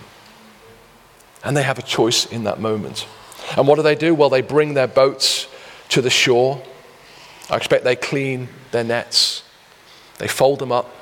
And 1.44 1.58
they 1.58 1.63
have 1.63 1.79
a 1.79 1.82
choice 1.82 2.25
in 2.25 2.44
that 2.44 2.60
moment. 2.60 3.08
And 3.58 3.67
what 3.67 3.75
do 3.75 3.82
they 3.82 3.96
do? 3.96 4.13
Well, 4.13 4.29
they 4.29 4.41
bring 4.41 4.75
their 4.75 4.88
boats 4.88 5.48
to 5.89 6.01
the 6.01 6.10
shore. 6.10 6.62
I 7.50 7.56
expect 7.56 7.84
they 7.84 7.96
clean 7.96 8.48
their 8.72 8.84
nets, 8.84 9.44
they 10.20 10.27
fold 10.27 10.60
them 10.60 10.72
up, 10.72 10.94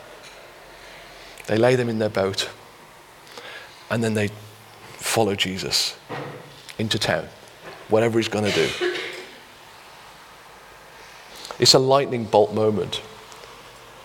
they 1.48 1.58
lay 1.58 1.76
them 1.76 1.90
in 1.90 2.00
their 2.00 2.10
boat, 2.10 2.50
and 3.90 4.04
then 4.04 4.14
they 4.14 4.30
follow 4.98 5.36
Jesus 5.36 5.96
into 6.78 7.00
town, 7.00 7.28
whatever 7.90 8.20
he's 8.20 8.28
going 8.28 8.46
to 8.46 8.52
do. 8.52 8.96
It's 11.58 11.74
a 11.74 11.80
lightning 11.80 12.26
bolt 12.26 12.54
moment. 12.54 13.02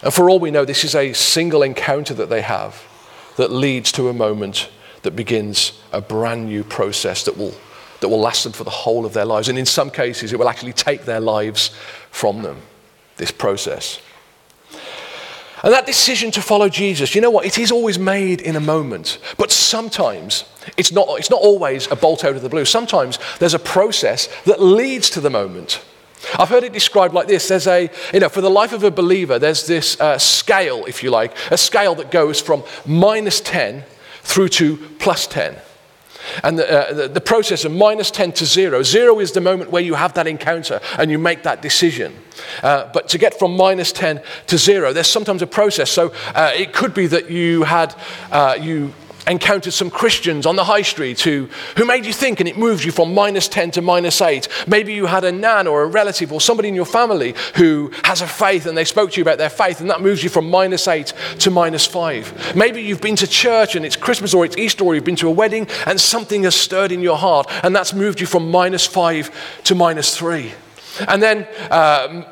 And 0.03 0.15
for 0.15 0.31
all 0.31 0.41
we 0.41 0.51
know, 0.51 0.65
this 0.65 0.83
is 0.83 0.95
a 0.95 1.13
single 1.13 1.63
encounter 1.63 2.15
that 2.15 2.31
they 2.31 2.41
have 2.41 2.83
that 3.41 3.51
leads 3.51 3.91
to 3.91 4.11
a 4.11 4.13
moment 4.13 4.69
that 5.01 5.17
begins 5.17 5.73
a 5.93 6.01
brand 6.03 6.45
new 6.45 6.63
process 6.63 7.25
that 7.25 7.39
will, 7.39 7.55
that 8.01 8.09
will 8.11 8.21
last 8.21 8.45
them 8.45 8.53
for 8.53 8.65
the 8.65 8.71
whole 8.71 9.07
of 9.07 9.15
their 9.15 9.25
lives. 9.25 9.49
And 9.49 9.59
in 9.59 9.65
some 9.65 9.91
cases, 9.91 10.31
it 10.31 10.39
will 10.39 10.49
actually 10.49 10.75
take 10.75 11.07
their 11.07 11.21
lives 11.21 11.69
from 12.11 12.43
them, 12.43 12.59
this 13.17 13.31
process. 13.31 14.03
And 15.63 15.73
that 15.73 15.87
decision 15.87 16.31
to 16.33 16.43
follow 16.43 16.69
Jesus, 16.69 17.15
you 17.15 17.23
know 17.23 17.31
what? 17.31 17.47
It 17.47 17.57
is 17.57 17.73
always 17.73 17.99
made 17.99 18.43
in 18.43 18.57
a 18.57 18.61
moment. 18.61 19.19
But 19.39 19.51
sometimes 19.51 20.45
it's 20.77 20.93
not, 20.93 21.09
it's 21.19 21.31
not 21.31 21.41
always 21.41 21.91
a 21.91 21.97
bolt 21.97 22.27
out 22.27 22.37
of 22.37 22.43
the 22.43 22.51
blue. 22.51 22.67
Sometimes 22.67 23.19
there's 23.39 23.55
a 23.55 23.59
process 23.59 24.29
that 24.45 24.61
leads 24.61 25.09
to 25.11 25.21
the 25.23 25.31
moment. 25.31 25.83
I've 26.39 26.49
heard 26.49 26.65
it 26.65 26.73
described 26.73 27.15
like 27.15 27.29
this. 27.29 27.49
There's 27.49 27.67
a, 27.67 27.91
you 28.13 28.21
know, 28.21 28.29
for 28.29 28.41
the 28.41 28.51
life 28.51 28.73
of 28.73 28.85
a 28.85 28.91
believer, 28.91 29.39
there's 29.39 29.67
this 29.67 30.01
uh, 30.01 30.19
scale, 30.19 30.85
if 30.87 31.03
you 31.03 31.11
like, 31.11 31.35
a 31.51 31.59
scale 31.59 31.95
that 31.97 32.11
goes 32.11 32.41
from 32.41 32.63
minus 32.87 33.41
10 33.41 33.85
through 34.23 34.49
to 34.49 34.77
plus 34.99 35.27
10. 35.27 35.57
And 36.45 36.59
the, 36.59 36.71
uh, 36.71 36.93
the, 36.93 37.09
the, 37.09 37.21
process 37.21 37.65
of 37.65 37.73
minus 37.73 38.11
10 38.11 38.33
to 38.33 38.47
zero, 38.47 38.83
zero 38.83 39.19
is 39.21 39.33
the 39.33 39.41
moment 39.41 39.71
where 39.71 39.83
you 39.83 39.95
have 39.95 40.13
that 40.15 40.27
encounter 40.27 40.81
and 40.99 41.11
you 41.11 41.19
make 41.19 41.43
that 41.45 41.63
decision. 41.63 42.15
Uh, 42.63 42.91
but 42.93 43.09
to 43.09 43.19
get 43.19 43.39
from 43.39 43.57
minus 43.57 43.91
10 43.91 44.23
to 44.47 44.59
zero, 44.59 44.93
there's 44.93 45.11
sometimes 45.11 45.43
a 45.43 45.47
process. 45.47 45.91
So 45.91 46.13
uh, 46.35 46.53
it 46.55 46.73
could 46.73 46.95
be 46.95 47.07
that 47.09 47.31
you 47.31 47.63
had, 47.63 47.95
uh, 48.31 48.57
you 48.61 48.93
encountered 49.27 49.73
some 49.73 49.91
Christians 49.91 50.47
on 50.47 50.57
the 50.57 50.65
high 50.65 50.83
street 50.83 51.21
who, 51.21 51.49
who 51.77 51.85
made 51.85 52.07
you 52.07 52.13
think 52.13 52.41
and 52.41 52.49
it 52.49 52.57
moved 52.57 52.85
you 52.85 52.93
from 52.93 53.15
minus 53.15 53.49
10 53.49 53.73
to 53.73 53.83
minus 53.83 54.21
8. 54.21 54.49
Maybe 54.67 54.93
you 54.93 55.07
had 55.07 55.25
a 55.25 55.33
nan 55.33 55.67
or 55.67 55.83
a 55.83 55.87
relative 55.87 56.33
or 56.33 56.41
somebody 56.41 56.69
in 56.69 56.75
your 56.75 56.87
family 56.87 57.35
who 57.57 57.93
has 58.05 58.23
a 58.23 58.27
faith 58.27 58.67
and 58.67 58.77
they 58.77 58.85
spoke 58.85 59.13
to 59.13 59.17
you 59.17 59.23
about 59.23 59.39
their 59.39 59.51
faith 59.51 59.81
and 59.81 59.91
that 59.91 60.01
moves 60.01 60.23
you 60.25 60.31
from 60.31 60.51
minus 60.51 60.89
8 60.89 61.13
to 61.41 61.51
minus 61.51 61.87
5. 61.87 62.57
Maybe 62.57 62.83
you've 62.83 63.01
been 63.01 63.17
to 63.17 63.27
church 63.27 63.77
and 63.77 63.85
it's 63.85 63.97
Christmas 63.97 64.35
or 64.35 64.45
it's 64.45 64.57
Easter 64.57 64.85
or 64.85 64.95
you've 64.95 65.05
been 65.05 65.17
to 65.17 65.29
a 65.29 65.33
wedding 65.33 65.67
and 65.87 66.01
something 66.01 66.45
has 66.45 66.55
stirred 66.55 66.93
in 66.93 67.01
your 67.01 67.19
heart 67.19 67.47
and 67.63 67.75
that's 67.75 67.93
moved 67.93 68.21
you 68.21 68.27
from 68.27 68.51
minus 68.51 68.87
5 68.87 69.63
to 69.65 69.75
minus 69.75 70.17
3. 70.17 70.53
And 71.09 71.23
then 71.23 71.47
um, 71.71 72.25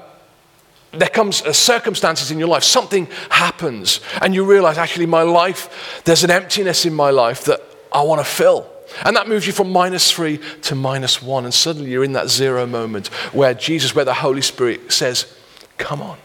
there 0.93 1.09
comes 1.09 1.43
uh, 1.43 1.53
circumstances 1.53 2.31
in 2.31 2.39
your 2.39 2.49
life, 2.49 2.65
something 2.65 3.07
happens, 3.31 4.01
and 4.23 4.35
you 4.35 4.45
realize 4.45 4.79
actually, 4.79 5.07
my 5.07 5.23
life, 5.23 6.03
there's 6.05 6.25
an 6.25 6.31
emptiness 6.31 6.87
in 6.87 6.95
my 6.95 7.11
life 7.11 7.45
that 7.45 7.61
I 7.93 8.03
want 8.03 8.21
to 8.21 8.25
fill. 8.25 8.71
And 9.05 9.15
that 9.17 9.29
moves 9.29 9.47
you 9.47 9.53
from 9.53 9.71
minus 9.71 10.11
three 10.11 10.41
to 10.63 10.75
minus 10.75 11.23
one. 11.23 11.45
And 11.45 11.53
suddenly 11.53 11.91
you're 11.91 12.05
in 12.05 12.15
that 12.15 12.31
zero 12.31 12.67
moment 12.67 13.09
where 13.35 13.53
Jesus, 13.53 13.95
where 13.95 14.07
the 14.07 14.15
Holy 14.15 14.41
Spirit 14.41 14.91
says, 14.91 15.37
Come 15.77 16.01
on, 16.01 16.17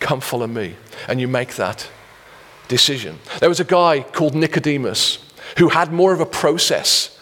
come 0.00 0.20
follow 0.20 0.48
me. 0.48 0.74
And 1.08 1.20
you 1.20 1.28
make 1.28 1.54
that 1.54 1.88
decision. 2.66 3.20
There 3.38 3.48
was 3.48 3.60
a 3.60 3.64
guy 3.64 4.00
called 4.00 4.34
Nicodemus 4.34 5.18
who 5.58 5.68
had 5.68 5.92
more 5.92 6.12
of 6.12 6.20
a 6.20 6.26
process 6.26 7.16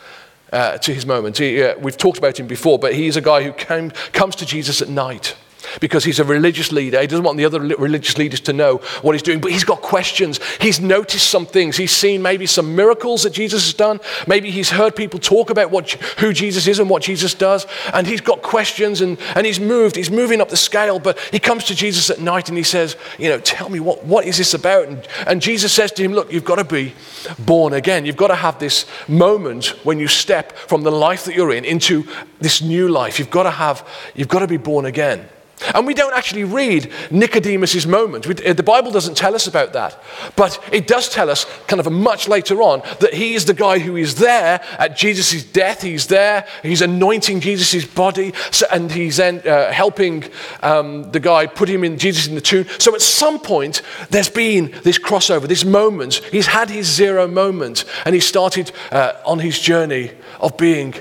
uh, 0.53 0.79
to 0.79 0.95
his 0.95 1.05
moment. 1.05 1.39
He, 1.39 1.63
uh, 1.63 1.79
we've 1.79 1.97
talked 1.97 2.19
about 2.19 2.41
him 2.41 2.47
before, 2.47 2.79
but 2.79 2.95
he's 2.95 3.17
a 3.17 3.21
guy 3.21 3.43
who 3.43 3.53
came, 3.53 3.91
comes 4.13 4.37
to 4.37 4.47
Jesus 4.47 4.81
at 4.81 4.89
night 4.89 5.37
because 5.81 6.05
he's 6.05 6.19
a 6.19 6.25
religious 6.25 6.73
leader. 6.73 7.01
He 7.01 7.07
doesn't 7.07 7.25
want 7.25 7.39
the 7.39 7.45
other 7.45 7.61
religious 7.61 8.19
leaders 8.19 8.41
to 8.41 8.53
know 8.53 8.79
what 9.03 9.13
he's 9.13 9.23
doing, 9.23 9.41
but 9.41 9.53
he's 9.53 9.65
got 9.65 9.81
questions. 9.81 10.41
He's 10.61 10.81
noticed 10.81 11.29
some 11.29 11.47
things. 11.47 11.77
He's 11.77 11.95
seen 11.95 12.23
maybe 12.23 12.47
some 12.47 12.75
miracles 12.75 13.23
that 13.23 13.33
Jesus 13.33 13.65
has 13.65 13.75
done. 13.75 14.01
Maybe 14.27 14.51
he's 14.51 14.71
heard 14.71 14.97
people 14.97 15.21
talk 15.21 15.51
about 15.51 15.71
what, 15.71 15.91
who 16.19 16.33
Jesus 16.33 16.67
is 16.67 16.79
and 16.79 16.89
what 16.89 17.03
Jesus 17.03 17.35
does, 17.35 17.67
and 17.93 18.07
he's 18.07 18.21
got 18.21 18.43
questions 18.43 19.01
and, 19.01 19.19
and 19.35 19.47
he's 19.47 19.61
moved. 19.61 19.97
He's 19.97 20.11
moving 20.11 20.41
up 20.41 20.49
the 20.49 20.57
scale, 20.57 20.99
but 20.99 21.19
he 21.31 21.39
comes 21.39 21.65
to 21.65 21.75
Jesus 21.75 22.11
at 22.11 22.21
night 22.21 22.49
and 22.49 22.57
he 22.57 22.65
says, 22.65 22.97
You 23.19 23.29
know, 23.29 23.39
tell 23.39 23.69
me 23.69 23.81
what, 23.81 24.05
what 24.05 24.27
is 24.27 24.39
this 24.39 24.55
about? 24.55 24.89
And, 24.89 25.09
and 25.27 25.43
Jesus 25.43 25.73
says 25.73 25.93
to 25.93 26.03
him, 26.03 26.13
Look, 26.13 26.33
you've 26.33 26.45
got 26.45 26.57
to 26.57 26.65
be 26.65 26.95
born 27.39 27.73
again. 27.73 28.07
You've 28.07 28.17
got 28.17 28.29
to 28.29 28.35
have 28.35 28.59
this 28.59 28.87
moment 29.09 29.67
when 29.85 29.99
you 29.99 30.09
step 30.09 30.53
from 30.53 30.83
the 30.83 30.93
life 30.93 31.25
that 31.25 31.35
you're 31.35 31.53
in 31.53 31.65
into 31.65 32.07
this 32.41 32.63
new 32.63 32.89
life. 32.89 33.19
You've 33.19 33.31
got 33.31 33.45
to 33.45 33.51
have, 33.51 33.87
you've 34.15 34.29
got 34.29 34.41
to 34.41 34.47
be 34.47 34.57
born 34.57 34.85
again. 34.85 35.29
And 35.75 35.87
we 35.87 35.95
don't 35.95 36.15
actually 36.15 36.45
read 36.45 36.91
Nicodemus' 37.11 37.87
moment. 37.87 38.27
We, 38.27 38.35
the 38.35 38.63
Bible 38.63 38.91
doesn't 38.91 39.17
tell 39.17 39.35
us 39.35 39.47
about 39.47 39.73
that. 39.73 40.03
But 40.37 40.63
it 40.73 40.87
does 40.87 41.09
tell 41.09 41.31
us, 41.31 41.47
kind 41.67 41.81
of 41.81 41.91
much 41.91 42.29
later 42.29 42.63
on, 42.63 42.83
that 43.01 43.15
he 43.15 43.35
is 43.35 43.45
the 43.45 43.55
guy 43.55 43.79
who 43.79 43.97
is 43.97 44.17
there 44.17 44.61
at 44.79 44.97
Jesus' 44.97 45.45
death. 45.45 45.83
He's 45.83 46.07
there, 46.07 46.47
he's 46.63 46.83
anointing 46.83 47.41
Jesus' 47.41 47.85
body, 47.85 48.33
so, 48.51 48.67
and 48.73 48.91
he's 48.91 49.17
then 49.17 49.47
uh, 49.47 49.73
helping 49.73 50.25
um, 50.63 51.11
the 51.13 51.21
guy 51.21 51.47
put 51.47 51.69
him 51.69 51.85
in 51.85 51.99
Jesus 51.99 52.27
in 52.27 52.35
the 52.35 52.41
tomb. 52.41 52.67
So 52.79 52.95
at 52.95 53.01
some 53.01 53.39
point, 53.39 53.83
there's 54.11 54.31
been 54.31 54.75
this 54.83 54.99
crossover, 54.99 55.47
this 55.47 55.65
moment. 55.65 56.15
He's 56.31 56.47
had 56.47 56.71
his 56.71 56.87
zero 56.87 57.27
moment, 57.27 57.85
and 58.05 58.15
he 58.15 58.21
started 58.21 58.73
uh, 58.91 59.15
on 59.25 59.39
his 59.39 59.59
journey 59.59 60.13
of 60.41 60.57
being 60.57 60.95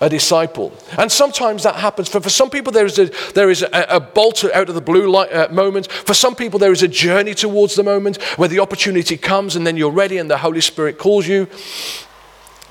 a 0.00 0.08
disciple. 0.08 0.72
And 0.98 1.10
sometimes 1.10 1.62
that 1.62 1.76
happens. 1.76 2.08
For, 2.08 2.20
for 2.20 2.30
some 2.30 2.50
people, 2.50 2.72
there 2.72 2.86
is 2.86 2.98
a, 2.98 3.10
there 3.34 3.50
is 3.50 3.62
a, 3.62 3.86
a 3.88 4.00
bolt 4.00 4.44
out 4.44 4.68
of 4.68 4.74
the 4.74 4.80
blue 4.80 5.10
light, 5.10 5.32
uh, 5.32 5.48
moment. 5.50 5.90
For 5.90 6.14
some 6.14 6.34
people, 6.34 6.58
there 6.58 6.72
is 6.72 6.82
a 6.82 6.88
journey 6.88 7.34
towards 7.34 7.74
the 7.74 7.82
moment 7.82 8.22
where 8.36 8.48
the 8.48 8.60
opportunity 8.60 9.16
comes 9.16 9.56
and 9.56 9.66
then 9.66 9.76
you're 9.76 9.90
ready 9.90 10.18
and 10.18 10.30
the 10.30 10.38
Holy 10.38 10.60
Spirit 10.60 10.98
calls 10.98 11.26
you 11.26 11.48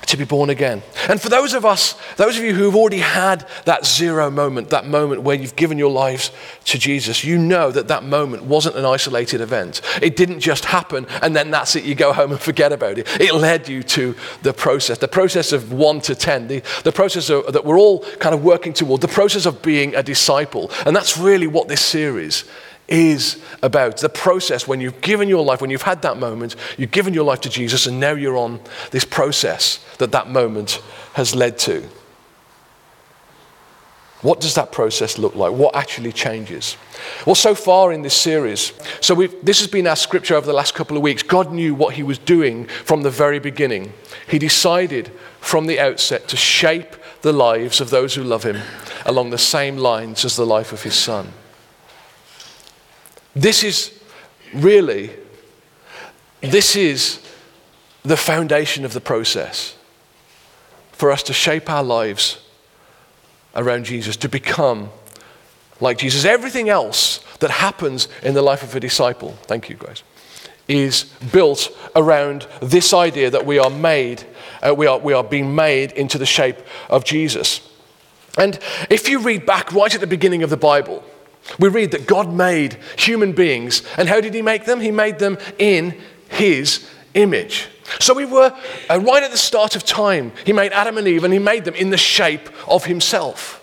to 0.06 0.16
be 0.16 0.24
born 0.24 0.50
again. 0.50 0.82
And 1.08 1.20
for 1.20 1.28
those 1.28 1.54
of 1.54 1.64
us, 1.64 1.94
those 2.16 2.36
of 2.38 2.44
you 2.44 2.54
who've 2.54 2.76
already 2.76 2.98
had 2.98 3.46
that 3.64 3.86
zero 3.86 4.30
moment, 4.30 4.70
that 4.70 4.86
moment 4.86 5.22
where 5.22 5.36
you've 5.36 5.56
given 5.56 5.78
your 5.78 5.90
lives 5.90 6.30
to 6.66 6.78
Jesus, 6.78 7.24
you 7.24 7.38
know 7.38 7.70
that 7.70 7.88
that 7.88 8.04
moment 8.04 8.44
wasn't 8.44 8.76
an 8.76 8.84
isolated 8.84 9.40
event. 9.40 9.80
It 10.02 10.16
didn't 10.16 10.40
just 10.40 10.64
happen 10.64 11.06
and 11.22 11.34
then 11.34 11.50
that's 11.50 11.76
it, 11.76 11.84
you 11.84 11.94
go 11.94 12.12
home 12.12 12.32
and 12.32 12.40
forget 12.40 12.72
about 12.72 12.98
it. 12.98 13.08
It 13.20 13.34
led 13.34 13.68
you 13.68 13.82
to 13.82 14.14
the 14.42 14.52
process, 14.52 14.98
the 14.98 15.08
process 15.08 15.52
of 15.52 15.72
one 15.72 16.00
to 16.02 16.14
10, 16.14 16.48
the, 16.48 16.62
the 16.82 16.92
process 16.92 17.30
of, 17.30 17.52
that 17.52 17.64
we're 17.64 17.78
all 17.78 18.00
kind 18.16 18.34
of 18.34 18.44
working 18.44 18.72
toward, 18.72 19.00
the 19.00 19.08
process 19.08 19.46
of 19.46 19.62
being 19.62 19.94
a 19.94 20.02
disciple. 20.02 20.70
And 20.86 20.94
that's 20.94 21.16
really 21.18 21.46
what 21.46 21.68
this 21.68 21.80
series 21.80 22.44
is 22.88 23.42
about. 23.62 23.98
The 23.98 24.08
process 24.08 24.68
when 24.68 24.80
you've 24.80 25.00
given 25.00 25.28
your 25.28 25.44
life, 25.44 25.60
when 25.60 25.70
you've 25.70 25.82
had 25.82 26.02
that 26.02 26.18
moment, 26.18 26.56
you've 26.76 26.90
given 26.90 27.14
your 27.14 27.24
life 27.24 27.40
to 27.42 27.50
Jesus, 27.50 27.86
and 27.86 28.00
now 28.00 28.12
you're 28.12 28.36
on 28.36 28.60
this 28.90 29.04
process 29.04 29.84
that 29.98 30.12
that 30.12 30.28
moment 30.28 30.82
has 31.14 31.34
led 31.34 31.58
to. 31.58 31.88
What 34.24 34.40
does 34.40 34.54
that 34.54 34.72
process 34.72 35.18
look 35.18 35.34
like? 35.34 35.52
What 35.52 35.76
actually 35.76 36.10
changes? 36.10 36.78
Well, 37.26 37.34
so 37.34 37.54
far 37.54 37.92
in 37.92 38.00
this 38.00 38.16
series, 38.16 38.72
so 39.02 39.14
this 39.14 39.58
has 39.58 39.68
been 39.68 39.86
our 39.86 39.96
scripture 39.96 40.34
over 40.34 40.46
the 40.46 40.54
last 40.54 40.74
couple 40.74 40.96
of 40.96 41.02
weeks. 41.02 41.22
God 41.22 41.52
knew 41.52 41.74
what 41.74 41.94
He 41.94 42.02
was 42.02 42.16
doing 42.16 42.64
from 42.66 43.02
the 43.02 43.10
very 43.10 43.38
beginning. 43.38 43.92
He 44.26 44.38
decided 44.38 45.08
from 45.40 45.66
the 45.66 45.78
outset 45.78 46.26
to 46.28 46.38
shape 46.38 46.96
the 47.20 47.34
lives 47.34 47.82
of 47.82 47.90
those 47.90 48.14
who 48.14 48.24
love 48.24 48.44
Him 48.44 48.62
along 49.04 49.28
the 49.28 49.36
same 49.36 49.76
lines 49.76 50.24
as 50.24 50.36
the 50.36 50.46
life 50.46 50.72
of 50.72 50.84
His 50.84 50.94
Son. 50.94 51.34
This 53.34 53.64
is 53.64 53.92
really, 54.52 55.10
this 56.40 56.76
is 56.76 57.20
the 58.02 58.16
foundation 58.16 58.84
of 58.84 58.92
the 58.92 59.00
process 59.00 59.76
for 60.92 61.10
us 61.10 61.22
to 61.24 61.32
shape 61.32 61.68
our 61.68 61.82
lives 61.82 62.38
around 63.56 63.84
Jesus, 63.84 64.16
to 64.18 64.28
become 64.28 64.90
like 65.80 65.98
Jesus. 65.98 66.24
Everything 66.24 66.68
else 66.68 67.18
that 67.40 67.50
happens 67.50 68.08
in 68.22 68.34
the 68.34 68.42
life 68.42 68.62
of 68.62 68.74
a 68.74 68.80
disciple, 68.80 69.32
thank 69.42 69.68
you, 69.68 69.76
guys, 69.76 70.02
is 70.68 71.04
built 71.32 71.76
around 71.94 72.46
this 72.62 72.94
idea 72.94 73.30
that 73.30 73.44
we 73.44 73.58
are 73.58 73.70
made, 73.70 74.24
uh, 74.62 74.74
we, 74.74 74.86
are, 74.86 74.98
we 74.98 75.12
are 75.12 75.24
being 75.24 75.54
made 75.54 75.92
into 75.92 76.18
the 76.18 76.26
shape 76.26 76.56
of 76.88 77.04
Jesus. 77.04 77.68
And 78.38 78.58
if 78.90 79.08
you 79.08 79.20
read 79.20 79.46
back 79.46 79.72
right 79.72 79.94
at 79.94 80.00
the 80.00 80.06
beginning 80.06 80.42
of 80.42 80.50
the 80.50 80.56
Bible, 80.56 81.04
we 81.58 81.68
read 81.68 81.90
that 81.92 82.06
God 82.06 82.32
made 82.32 82.78
human 82.96 83.32
beings. 83.32 83.82
And 83.96 84.08
how 84.08 84.20
did 84.20 84.34
He 84.34 84.42
make 84.42 84.64
them? 84.64 84.80
He 84.80 84.90
made 84.90 85.18
them 85.18 85.38
in 85.58 85.98
His 86.28 86.88
image. 87.14 87.68
So 88.00 88.14
we 88.14 88.24
were 88.24 88.56
uh, 88.90 89.00
right 89.00 89.22
at 89.22 89.30
the 89.30 89.38
start 89.38 89.76
of 89.76 89.84
time. 89.84 90.32
He 90.44 90.52
made 90.52 90.72
Adam 90.72 90.98
and 90.98 91.06
Eve 91.06 91.24
and 91.24 91.32
He 91.32 91.38
made 91.38 91.64
them 91.64 91.74
in 91.74 91.90
the 91.90 91.98
shape 91.98 92.48
of 92.68 92.86
Himself. 92.86 93.60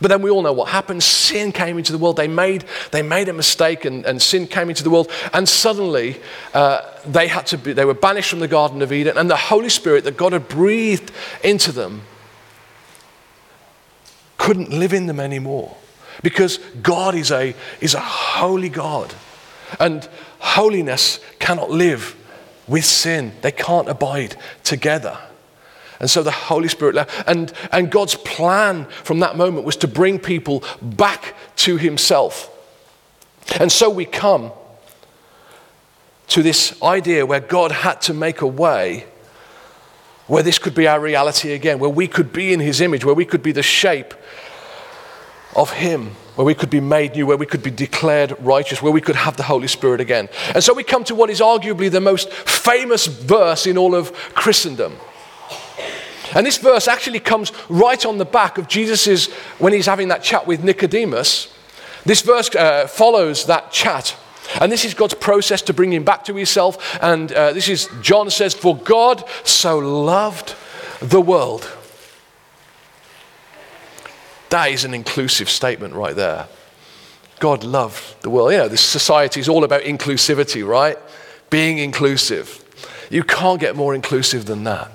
But 0.00 0.08
then 0.08 0.20
we 0.20 0.30
all 0.30 0.42
know 0.42 0.52
what 0.52 0.68
happened. 0.68 1.02
Sin 1.02 1.50
came 1.50 1.78
into 1.78 1.92
the 1.92 1.98
world. 1.98 2.16
They 2.16 2.28
made, 2.28 2.64
they 2.90 3.00
made 3.00 3.28
a 3.28 3.32
mistake 3.32 3.86
and, 3.86 4.04
and 4.04 4.20
sin 4.20 4.46
came 4.46 4.68
into 4.68 4.82
the 4.82 4.90
world. 4.90 5.10
And 5.32 5.48
suddenly 5.48 6.20
uh, 6.52 6.82
they, 7.06 7.26
had 7.26 7.46
to 7.46 7.58
be, 7.58 7.72
they 7.72 7.86
were 7.86 7.94
banished 7.94 8.28
from 8.28 8.40
the 8.40 8.48
Garden 8.48 8.82
of 8.82 8.92
Eden. 8.92 9.16
And 9.16 9.30
the 9.30 9.36
Holy 9.36 9.70
Spirit 9.70 10.04
that 10.04 10.16
God 10.16 10.32
had 10.32 10.46
breathed 10.48 11.10
into 11.42 11.72
them 11.72 12.02
couldn't 14.36 14.70
live 14.70 14.92
in 14.92 15.06
them 15.06 15.20
anymore. 15.20 15.76
Because 16.22 16.58
God 16.82 17.14
is 17.14 17.30
a, 17.30 17.54
is 17.80 17.94
a 17.94 18.00
holy 18.00 18.68
God. 18.68 19.14
And 19.78 20.08
holiness 20.38 21.20
cannot 21.38 21.70
live 21.70 22.16
with 22.66 22.84
sin, 22.84 23.32
they 23.40 23.52
can't 23.52 23.88
abide 23.88 24.36
together. 24.62 25.18
And 26.00 26.08
so 26.08 26.22
the 26.22 26.30
Holy 26.30 26.68
Spirit 26.68 26.94
left. 26.94 27.28
And, 27.28 27.52
and 27.72 27.90
God's 27.90 28.14
plan 28.14 28.84
from 28.84 29.20
that 29.20 29.36
moment 29.36 29.64
was 29.64 29.76
to 29.78 29.88
bring 29.88 30.18
people 30.18 30.62
back 30.80 31.34
to 31.56 31.76
Himself. 31.76 32.54
And 33.58 33.72
so 33.72 33.90
we 33.90 34.04
come 34.04 34.52
to 36.28 36.42
this 36.42 36.80
idea 36.82 37.26
where 37.26 37.40
God 37.40 37.72
had 37.72 38.00
to 38.02 38.14
make 38.14 38.42
a 38.42 38.46
way 38.46 39.06
where 40.26 40.42
this 40.42 40.58
could 40.58 40.74
be 40.74 40.86
our 40.86 41.00
reality 41.00 41.52
again, 41.52 41.78
where 41.78 41.88
we 41.88 42.06
could 42.06 42.32
be 42.32 42.52
in 42.52 42.60
His 42.60 42.82
image, 42.82 43.04
where 43.04 43.14
we 43.14 43.24
could 43.24 43.42
be 43.42 43.52
the 43.52 43.62
shape 43.62 44.12
of 45.56 45.72
Him, 45.72 46.10
where 46.34 46.44
we 46.44 46.54
could 46.54 46.70
be 46.70 46.80
made 46.80 47.14
new, 47.14 47.26
where 47.26 47.36
we 47.36 47.46
could 47.46 47.62
be 47.62 47.70
declared 47.70 48.34
righteous, 48.40 48.82
where 48.82 48.92
we 48.92 49.00
could 49.00 49.16
have 49.16 49.36
the 49.36 49.42
Holy 49.42 49.68
Spirit 49.68 50.00
again. 50.00 50.28
And 50.54 50.62
so 50.62 50.74
we 50.74 50.84
come 50.84 51.04
to 51.04 51.14
what 51.14 51.30
is 51.30 51.40
arguably 51.40 51.90
the 51.90 52.00
most 52.00 52.30
famous 52.32 53.06
verse 53.06 53.66
in 53.66 53.76
all 53.76 53.94
of 53.94 54.12
Christendom. 54.34 54.96
And 56.34 56.46
this 56.46 56.58
verse 56.58 56.88
actually 56.88 57.20
comes 57.20 57.52
right 57.68 58.04
on 58.04 58.18
the 58.18 58.24
back 58.24 58.58
of 58.58 58.68
Jesus's, 58.68 59.28
when 59.58 59.72
he's 59.72 59.86
having 59.86 60.08
that 60.08 60.22
chat 60.22 60.46
with 60.46 60.62
Nicodemus. 60.62 61.52
This 62.04 62.22
verse 62.22 62.54
uh, 62.54 62.86
follows 62.86 63.46
that 63.46 63.72
chat. 63.72 64.16
And 64.60 64.72
this 64.72 64.84
is 64.84 64.94
God's 64.94 65.14
process 65.14 65.62
to 65.62 65.74
bring 65.74 65.92
him 65.92 66.04
back 66.04 66.24
to 66.24 66.34
himself. 66.34 66.98
And 67.02 67.32
uh, 67.32 67.52
this 67.52 67.68
is, 67.68 67.88
John 68.00 68.30
says, 68.30 68.54
For 68.54 68.76
God 68.76 69.24
so 69.44 69.78
loved 69.78 70.54
the 71.00 71.20
world 71.20 71.70
that 74.50 74.70
is 74.70 74.84
an 74.84 74.94
inclusive 74.94 75.48
statement 75.48 75.94
right 75.94 76.16
there. 76.16 76.48
God 77.38 77.64
loved 77.64 78.22
the 78.22 78.30
world. 78.30 78.52
You 78.52 78.58
know, 78.58 78.68
this 78.68 78.80
society 78.80 79.40
is 79.40 79.48
all 79.48 79.64
about 79.64 79.82
inclusivity, 79.82 80.66
right? 80.66 80.98
Being 81.50 81.78
inclusive. 81.78 82.64
You 83.10 83.22
can't 83.22 83.60
get 83.60 83.76
more 83.76 83.94
inclusive 83.94 84.46
than 84.46 84.64
that. 84.64 84.90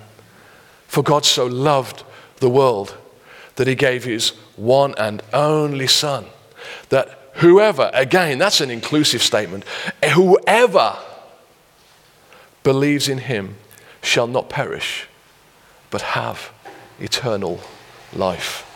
For 0.88 1.04
God 1.04 1.26
so 1.26 1.46
loved 1.46 2.04
the 2.38 2.50
world 2.50 2.98
that 3.56 3.68
he 3.68 3.76
gave 3.76 4.04
his 4.04 4.30
one 4.56 4.94
and 4.98 5.22
only 5.34 5.88
Son. 5.88 6.26
That 6.90 7.20
whoever, 7.36 7.90
again, 7.94 8.38
that's 8.38 8.62
an 8.62 8.70
inclusive 8.70 9.22
statement, 9.22 9.64
whoever 10.14 10.98
believes 12.64 13.08
in 13.08 13.20
him 13.20 13.56
shall 14.02 14.28
not 14.28 14.50
perish, 14.50 15.08
but 15.90 16.02
have 16.02 16.52
eternal 17.00 17.60
life. 18.14 18.70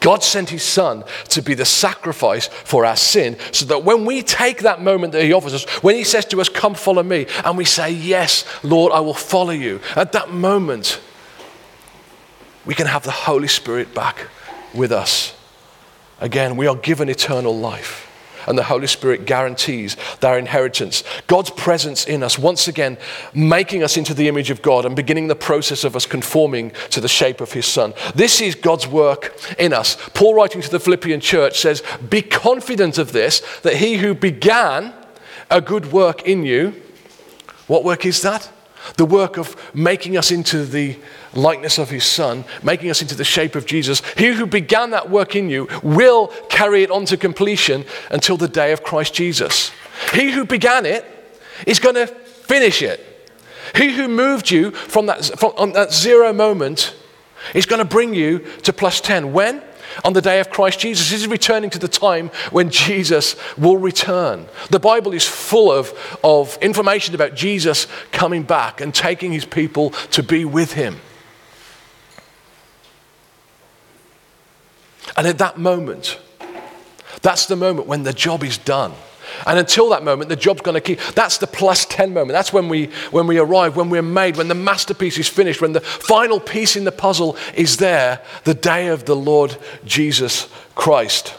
God 0.00 0.22
sent 0.22 0.48
his 0.50 0.62
son 0.62 1.04
to 1.28 1.42
be 1.42 1.54
the 1.54 1.64
sacrifice 1.64 2.48
for 2.48 2.84
our 2.84 2.96
sin 2.96 3.36
so 3.52 3.66
that 3.66 3.84
when 3.84 4.04
we 4.04 4.22
take 4.22 4.60
that 4.60 4.82
moment 4.82 5.12
that 5.12 5.22
he 5.22 5.32
offers 5.32 5.54
us, 5.54 5.64
when 5.82 5.94
he 5.94 6.04
says 6.04 6.24
to 6.26 6.40
us, 6.40 6.48
Come 6.48 6.74
follow 6.74 7.02
me, 7.02 7.26
and 7.44 7.56
we 7.56 7.64
say, 7.64 7.90
Yes, 7.90 8.44
Lord, 8.64 8.92
I 8.92 9.00
will 9.00 9.14
follow 9.14 9.50
you, 9.50 9.80
at 9.96 10.12
that 10.12 10.30
moment, 10.30 11.00
we 12.66 12.74
can 12.74 12.86
have 12.86 13.04
the 13.04 13.10
Holy 13.10 13.48
Spirit 13.48 13.94
back 13.94 14.28
with 14.74 14.92
us. 14.92 15.34
Again, 16.20 16.56
we 16.56 16.66
are 16.66 16.76
given 16.76 17.08
eternal 17.08 17.56
life 17.56 18.09
and 18.50 18.58
the 18.58 18.64
Holy 18.64 18.88
Spirit 18.88 19.26
guarantees 19.26 19.96
their 20.18 20.36
inheritance. 20.36 21.04
God's 21.28 21.50
presence 21.50 22.04
in 22.04 22.24
us, 22.24 22.36
once 22.36 22.66
again, 22.66 22.98
making 23.32 23.84
us 23.84 23.96
into 23.96 24.12
the 24.12 24.26
image 24.26 24.50
of 24.50 24.60
God 24.60 24.84
and 24.84 24.96
beginning 24.96 25.28
the 25.28 25.36
process 25.36 25.84
of 25.84 25.94
us 25.94 26.04
conforming 26.04 26.72
to 26.90 27.00
the 27.00 27.06
shape 27.06 27.40
of 27.40 27.52
His 27.52 27.64
Son. 27.64 27.94
This 28.16 28.40
is 28.40 28.56
God's 28.56 28.88
work 28.88 29.38
in 29.56 29.72
us. 29.72 29.96
Paul, 30.14 30.34
writing 30.34 30.62
to 30.62 30.68
the 30.68 30.80
Philippian 30.80 31.20
church, 31.20 31.60
says, 31.60 31.84
Be 32.08 32.22
confident 32.22 32.98
of 32.98 33.12
this, 33.12 33.40
that 33.62 33.76
He 33.76 33.98
who 33.98 34.14
began 34.14 34.92
a 35.48 35.60
good 35.60 35.92
work 35.92 36.26
in 36.26 36.44
you, 36.44 36.74
what 37.68 37.84
work 37.84 38.04
is 38.04 38.20
that? 38.22 38.50
The 38.96 39.06
work 39.06 39.38
of 39.38 39.54
making 39.72 40.16
us 40.16 40.32
into 40.32 40.64
the 40.64 40.98
likeness 41.34 41.78
of 41.78 41.90
his 41.90 42.04
son, 42.04 42.44
making 42.62 42.90
us 42.90 43.02
into 43.02 43.14
the 43.14 43.24
shape 43.24 43.54
of 43.54 43.66
Jesus. 43.66 44.02
He 44.16 44.32
who 44.32 44.46
began 44.46 44.90
that 44.90 45.10
work 45.10 45.36
in 45.36 45.48
you 45.48 45.68
will 45.82 46.28
carry 46.48 46.82
it 46.82 46.90
on 46.90 47.04
to 47.06 47.16
completion 47.16 47.84
until 48.10 48.36
the 48.36 48.48
day 48.48 48.72
of 48.72 48.82
Christ 48.82 49.14
Jesus. 49.14 49.70
He 50.12 50.30
who 50.30 50.44
began 50.44 50.86
it 50.86 51.04
is 51.66 51.78
going 51.78 51.94
to 51.94 52.06
finish 52.06 52.82
it. 52.82 53.06
He 53.74 53.92
who 53.92 54.08
moved 54.08 54.50
you 54.50 54.72
from 54.72 55.06
that, 55.06 55.24
from, 55.38 55.52
on 55.56 55.72
that 55.72 55.92
zero 55.92 56.32
moment 56.32 56.94
is 57.54 57.66
going 57.66 57.78
to 57.78 57.84
bring 57.84 58.14
you 58.14 58.40
to 58.62 58.72
plus 58.72 59.00
10. 59.00 59.32
When? 59.32 59.62
on 60.04 60.12
the 60.12 60.22
day 60.22 60.40
of 60.40 60.50
Christ 60.50 60.78
Jesus. 60.80 61.10
This 61.10 61.22
is 61.22 61.26
returning 61.26 61.70
to 61.70 61.78
the 61.78 61.88
time 61.88 62.28
when 62.50 62.70
Jesus 62.70 63.36
will 63.58 63.76
return. 63.76 64.46
The 64.70 64.78
Bible 64.78 65.12
is 65.12 65.26
full 65.26 65.70
of, 65.70 65.92
of 66.22 66.56
information 66.62 67.14
about 67.14 67.34
Jesus 67.34 67.86
coming 68.12 68.42
back 68.42 68.80
and 68.80 68.94
taking 68.94 69.32
his 69.32 69.44
people 69.44 69.90
to 70.12 70.22
be 70.22 70.44
with 70.44 70.74
him. 70.74 71.00
And 75.16 75.26
at 75.26 75.38
that 75.38 75.58
moment, 75.58 76.18
that's 77.22 77.46
the 77.46 77.56
moment 77.56 77.86
when 77.86 78.02
the 78.02 78.12
job 78.12 78.42
is 78.44 78.58
done. 78.58 78.92
And 79.46 79.58
until 79.58 79.90
that 79.90 80.02
moment, 80.02 80.28
the 80.28 80.36
job's 80.36 80.60
going 80.62 80.74
to 80.74 80.80
keep. 80.80 81.00
That's 81.14 81.38
the 81.38 81.46
plus 81.46 81.84
10 81.86 82.12
moment. 82.12 82.32
That's 82.32 82.52
when 82.52 82.68
we, 82.68 82.86
when 83.10 83.26
we 83.26 83.38
arrive, 83.38 83.76
when 83.76 83.90
we're 83.90 84.02
made, 84.02 84.36
when 84.36 84.48
the 84.48 84.54
masterpiece 84.54 85.18
is 85.18 85.28
finished, 85.28 85.60
when 85.60 85.72
the 85.72 85.80
final 85.80 86.40
piece 86.40 86.76
in 86.76 86.84
the 86.84 86.92
puzzle 86.92 87.36
is 87.54 87.76
there, 87.76 88.22
the 88.44 88.54
day 88.54 88.88
of 88.88 89.04
the 89.04 89.16
Lord 89.16 89.56
Jesus 89.84 90.48
Christ. 90.74 91.34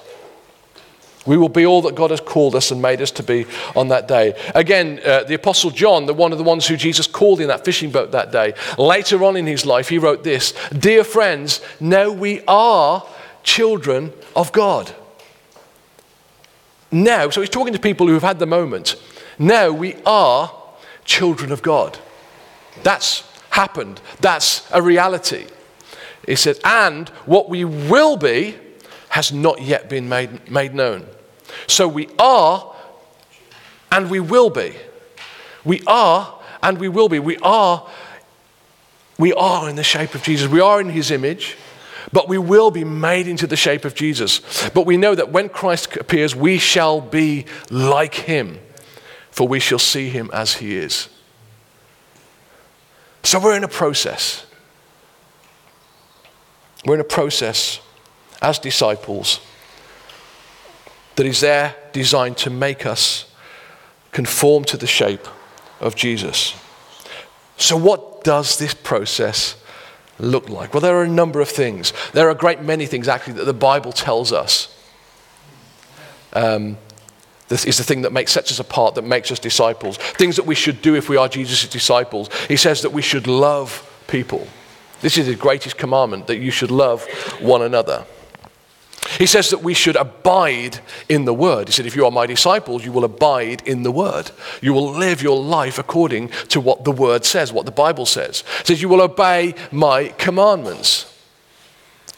We 1.25 1.37
will 1.37 1.49
be 1.49 1.67
all 1.67 1.83
that 1.83 1.93
God 1.93 2.09
has 2.09 2.19
called 2.19 2.55
us 2.55 2.71
and 2.71 2.81
made 2.81 2.99
us 2.99 3.11
to 3.11 3.23
be 3.23 3.45
on 3.75 3.89
that 3.89 4.07
day. 4.07 4.33
Again, 4.55 4.99
uh, 5.05 5.23
the 5.23 5.35
Apostle 5.35 5.69
John, 5.69 6.07
the 6.07 6.15
one 6.15 6.31
of 6.31 6.39
the 6.39 6.43
ones 6.43 6.67
who 6.67 6.75
Jesus 6.75 7.05
called 7.05 7.39
in 7.39 7.47
that 7.49 7.63
fishing 7.63 7.91
boat 7.91 8.11
that 8.11 8.31
day, 8.31 8.53
later 8.79 9.23
on 9.23 9.35
in 9.35 9.45
his 9.45 9.63
life, 9.63 9.89
he 9.89 9.99
wrote 9.99 10.23
this 10.23 10.53
Dear 10.71 11.03
friends, 11.03 11.61
now 11.79 12.09
we 12.09 12.41
are 12.47 13.05
children 13.43 14.13
of 14.35 14.51
God. 14.51 14.93
Now, 16.91 17.29
so 17.29 17.41
he's 17.41 17.49
talking 17.49 17.73
to 17.73 17.79
people 17.79 18.07
who 18.07 18.13
have 18.13 18.23
had 18.23 18.39
the 18.39 18.45
moment. 18.45 18.95
Now 19.39 19.71
we 19.71 19.95
are 20.05 20.51
children 21.05 21.51
of 21.51 21.61
God. 21.61 21.97
That's 22.83 23.23
happened. 23.51 24.01
That's 24.19 24.69
a 24.71 24.81
reality. 24.81 25.45
He 26.25 26.35
said, 26.35 26.59
and 26.63 27.09
what 27.25 27.49
we 27.49 27.65
will 27.65 28.17
be 28.17 28.55
has 29.09 29.31
not 29.31 29.61
yet 29.61 29.89
been 29.89 30.07
made, 30.07 30.49
made 30.49 30.73
known. 30.73 31.05
So 31.67 31.87
we 31.87 32.09
are 32.19 32.75
and 33.91 34.09
we 34.09 34.19
will 34.19 34.49
be. 34.49 34.73
We 35.63 35.81
are 35.87 36.39
and 36.63 36.77
we 36.77 36.89
will 36.89 37.09
be. 37.09 37.19
We 37.19 37.37
are 37.37 37.87
we 39.21 39.33
are 39.33 39.69
in 39.69 39.75
the 39.75 39.83
shape 39.83 40.15
of 40.15 40.23
Jesus. 40.23 40.49
We 40.49 40.61
are 40.61 40.81
in 40.81 40.89
his 40.89 41.11
image, 41.11 41.55
but 42.13 42.27
we 42.27 42.37
will 42.37 42.71
be 42.71 42.83
made 42.83 43.27
into 43.27 43.47
the 43.47 43.55
shape 43.55 43.85
of 43.85 43.95
Jesus. 43.95 44.69
But 44.73 44.85
we 44.85 44.97
know 44.97 45.15
that 45.15 45.31
when 45.31 45.49
Christ 45.49 45.95
appears, 45.97 46.35
we 46.35 46.57
shall 46.57 47.01
be 47.01 47.45
like 47.69 48.13
him, 48.15 48.59
for 49.31 49.47
we 49.47 49.59
shall 49.59 49.79
see 49.79 50.09
him 50.09 50.29
as 50.33 50.55
he 50.55 50.75
is. 50.75 51.09
So 53.23 53.39
we're 53.39 53.55
in 53.55 53.63
a 53.63 53.69
process. 53.69 54.45
We're 56.85 56.95
in 56.95 57.01
a 57.01 57.05
process 57.05 57.79
as 58.41 58.57
disciples 58.59 59.39
that 61.15 61.25
is 61.25 61.41
there 61.41 61.75
designed 61.93 62.37
to 62.37 62.49
make 62.49 62.85
us 62.85 63.25
conform 64.11 64.63
to 64.65 64.77
the 64.77 64.87
shape 64.87 65.27
of 65.79 65.95
Jesus. 65.95 66.55
So, 67.57 67.77
what 67.77 68.23
does 68.23 68.57
this 68.57 68.73
process 68.73 69.60
look 70.21 70.49
like? 70.49 70.73
Well, 70.73 70.81
there 70.81 70.95
are 70.95 71.03
a 71.03 71.07
number 71.07 71.41
of 71.41 71.49
things. 71.49 71.93
There 72.13 72.27
are 72.27 72.31
a 72.31 72.35
great 72.35 72.61
many 72.61 72.85
things, 72.85 73.07
actually, 73.07 73.33
that 73.33 73.45
the 73.45 73.53
Bible 73.53 73.91
tells 73.91 74.31
us. 74.31 74.77
Um, 76.33 76.77
this 77.49 77.65
is 77.65 77.77
the 77.77 77.83
thing 77.83 78.03
that 78.03 78.13
makes, 78.13 78.31
sets 78.31 78.51
us 78.51 78.59
apart, 78.59 78.95
that 78.95 79.01
makes 79.01 79.31
us 79.31 79.39
disciples. 79.39 79.97
Things 79.97 80.37
that 80.37 80.45
we 80.45 80.55
should 80.55 80.81
do 80.81 80.95
if 80.95 81.09
we 81.09 81.17
are 81.17 81.27
Jesus' 81.27 81.67
disciples. 81.67 82.29
He 82.47 82.55
says 82.55 82.81
that 82.83 82.93
we 82.93 83.01
should 83.01 83.27
love 83.27 83.87
people. 84.07 84.47
This 85.01 85.17
is 85.17 85.27
the 85.27 85.35
greatest 85.35 85.77
commandment, 85.77 86.27
that 86.27 86.37
you 86.37 86.51
should 86.51 86.71
love 86.71 87.03
one 87.41 87.61
another. 87.61 88.05
He 89.17 89.25
says 89.25 89.49
that 89.49 89.63
we 89.63 89.73
should 89.73 89.95
abide 89.95 90.79
in 91.09 91.25
the 91.25 91.33
word. 91.33 91.67
He 91.67 91.73
said, 91.73 91.85
If 91.85 91.95
you 91.95 92.05
are 92.05 92.11
my 92.11 92.27
disciples, 92.27 92.85
you 92.85 92.91
will 92.91 93.03
abide 93.03 93.67
in 93.67 93.83
the 93.83 93.91
word. 93.91 94.31
You 94.61 94.73
will 94.73 94.91
live 94.91 95.21
your 95.21 95.41
life 95.41 95.79
according 95.79 96.29
to 96.49 96.61
what 96.61 96.83
the 96.83 96.91
word 96.91 97.25
says, 97.25 97.51
what 97.51 97.65
the 97.65 97.71
Bible 97.71 98.05
says. 98.05 98.43
He 98.59 98.65
says, 98.65 98.81
You 98.81 98.89
will 98.89 99.01
obey 99.01 99.55
my 99.71 100.09
commandments 100.17 101.07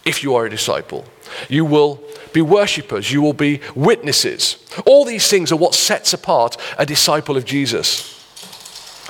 if 0.06 0.24
you 0.24 0.36
are 0.36 0.46
a 0.46 0.50
disciple. 0.50 1.06
You 1.50 1.65
will 1.65 2.04
be 2.34 2.41
worshippers. 2.41 3.12
You 3.12 3.22
will 3.22 3.34
be 3.34 3.62
witnesses. 3.76 4.58
All 4.86 5.06
these 5.06 5.30
things 5.30 5.52
are 5.52 5.58
what 5.58 5.76
sets 5.76 6.13
apart 6.13 6.58
a 6.78 6.86
disciple 6.86 7.38
of 7.38 7.46
Jesus. 7.46 8.22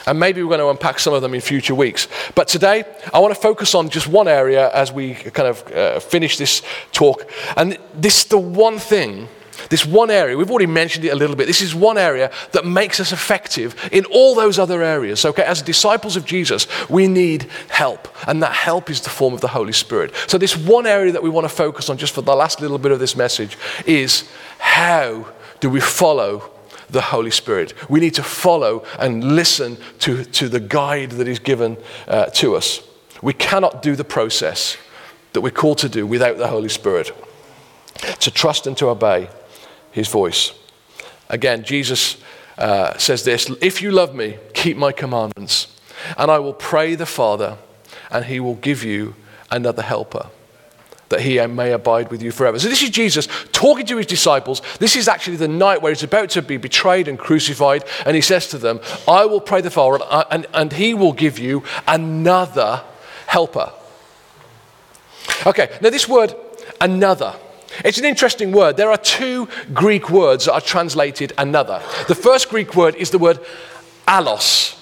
And 0.05 0.19
maybe 0.19 0.41
we're 0.41 0.49
going 0.49 0.59
to 0.59 0.69
unpack 0.69 0.99
some 0.99 1.13
of 1.13 1.21
them 1.21 1.33
in 1.33 1.41
future 1.41 1.75
weeks. 1.75 2.07
But 2.35 2.47
today, 2.47 2.83
I 3.13 3.19
want 3.19 3.33
to 3.33 3.39
focus 3.39 3.73
on 3.73 3.89
just 3.89 4.07
one 4.07 4.27
area 4.27 4.71
as 4.73 4.91
we 4.91 5.13
kind 5.15 5.47
of 5.47 5.71
uh, 5.71 5.99
finish 5.99 6.37
this 6.37 6.61
talk. 6.91 7.29
And 7.55 7.77
this 7.93 8.25
the 8.25 8.37
one 8.37 8.79
thing, 8.79 9.29
this 9.69 9.85
one 9.85 10.11
area, 10.11 10.37
we've 10.37 10.49
already 10.49 10.67
mentioned 10.67 11.05
it 11.05 11.09
a 11.09 11.15
little 11.15 11.35
bit. 11.35 11.47
This 11.47 11.61
is 11.61 11.73
one 11.73 11.97
area 11.97 12.31
that 12.51 12.65
makes 12.65 12.99
us 12.99 13.11
effective 13.11 13.75
in 13.91 14.05
all 14.05 14.35
those 14.35 14.59
other 14.59 14.81
areas. 14.81 15.25
Okay, 15.25 15.43
as 15.43 15.61
disciples 15.61 16.15
of 16.15 16.25
Jesus, 16.25 16.67
we 16.89 17.07
need 17.07 17.43
help. 17.69 18.07
And 18.27 18.41
that 18.43 18.53
help 18.53 18.89
is 18.89 19.01
the 19.01 19.09
form 19.09 19.33
of 19.33 19.41
the 19.41 19.47
Holy 19.47 19.73
Spirit. 19.73 20.13
So, 20.27 20.37
this 20.37 20.57
one 20.57 20.85
area 20.85 21.11
that 21.11 21.23
we 21.23 21.29
want 21.29 21.45
to 21.45 21.55
focus 21.55 21.89
on 21.89 21.97
just 21.97 22.13
for 22.13 22.21
the 22.21 22.35
last 22.35 22.61
little 22.61 22.77
bit 22.77 22.91
of 22.91 22.99
this 22.99 23.15
message 23.15 23.57
is 23.85 24.29
how 24.59 25.27
do 25.59 25.69
we 25.69 25.79
follow 25.79 26.52
the 26.93 27.01
Holy 27.01 27.31
Spirit. 27.31 27.73
We 27.89 27.99
need 27.99 28.13
to 28.15 28.23
follow 28.23 28.85
and 28.97 29.35
listen 29.35 29.77
to, 29.99 30.23
to 30.23 30.47
the 30.47 30.59
guide 30.59 31.11
that 31.11 31.27
is 31.27 31.39
given 31.39 31.77
uh, 32.07 32.27
to 32.27 32.55
us. 32.55 32.81
We 33.21 33.33
cannot 33.33 33.81
do 33.81 33.95
the 33.95 34.03
process 34.03 34.77
that 35.33 35.41
we're 35.41 35.51
called 35.51 35.79
to 35.79 35.89
do 35.89 36.07
without 36.07 36.37
the 36.37 36.47
Holy 36.47 36.69
Spirit. 36.69 37.11
To 38.19 38.31
trust 38.31 38.67
and 38.67 38.77
to 38.77 38.87
obey 38.87 39.29
His 39.91 40.07
voice. 40.07 40.53
Again, 41.29 41.63
Jesus 41.63 42.17
uh, 42.57 42.97
says 42.97 43.23
this 43.23 43.49
If 43.61 43.81
you 43.81 43.91
love 43.91 44.15
me, 44.15 44.37
keep 44.53 44.77
my 44.77 44.91
commandments, 44.91 45.67
and 46.17 46.29
I 46.29 46.39
will 46.39 46.53
pray 46.53 46.95
the 46.95 47.05
Father, 47.05 47.57
and 48.11 48.25
He 48.25 48.39
will 48.39 48.55
give 48.55 48.83
you 48.83 49.15
another 49.51 49.81
helper 49.81 50.29
that 51.09 51.21
he 51.21 51.45
may 51.47 51.71
abide 51.71 52.09
with 52.09 52.21
you 52.21 52.31
forever. 52.31 52.57
So, 52.59 52.67
this 52.67 52.81
is 52.81 52.89
Jesus 52.89 53.27
talking 53.51 53.85
to 53.87 53.97
his 53.97 54.05
disciples. 54.05 54.61
This 54.79 54.95
is 54.95 55.07
actually 55.07 55.37
the 55.37 55.47
night 55.47 55.81
where 55.81 55.91
he's 55.91 56.03
about 56.03 56.29
to 56.31 56.41
be 56.41 56.57
betrayed 56.57 57.07
and 57.07 57.19
crucified. 57.19 57.83
And 58.05 58.15
he 58.15 58.21
says 58.21 58.47
to 58.49 58.57
them, 58.57 58.79
I 59.07 59.25
will 59.25 59.41
pray 59.41 59.61
the 59.61 59.69
Father, 59.69 60.03
and, 60.03 60.03
uh, 60.03 60.25
and 60.31 60.47
and 60.53 60.73
he 60.73 60.93
will 60.93 61.13
give 61.13 61.39
you 61.39 61.63
another 61.87 62.83
helper. 63.27 63.71
Okay, 65.45 65.77
now 65.81 65.89
this 65.89 66.07
word, 66.07 66.35
another. 66.79 67.35
It's 67.83 67.97
an 67.97 68.05
interesting 68.05 68.51
word. 68.51 68.77
There 68.77 68.91
are 68.91 68.97
two 68.97 69.47
Greek 69.73 70.09
words 70.09 70.45
that 70.45 70.53
are 70.53 70.61
translated 70.61 71.33
another. 71.37 71.81
The 72.07 72.15
first 72.15 72.49
Greek 72.49 72.75
word 72.75 72.95
is 72.95 73.09
the 73.09 73.17
word 73.17 73.39
allos. 74.07 74.79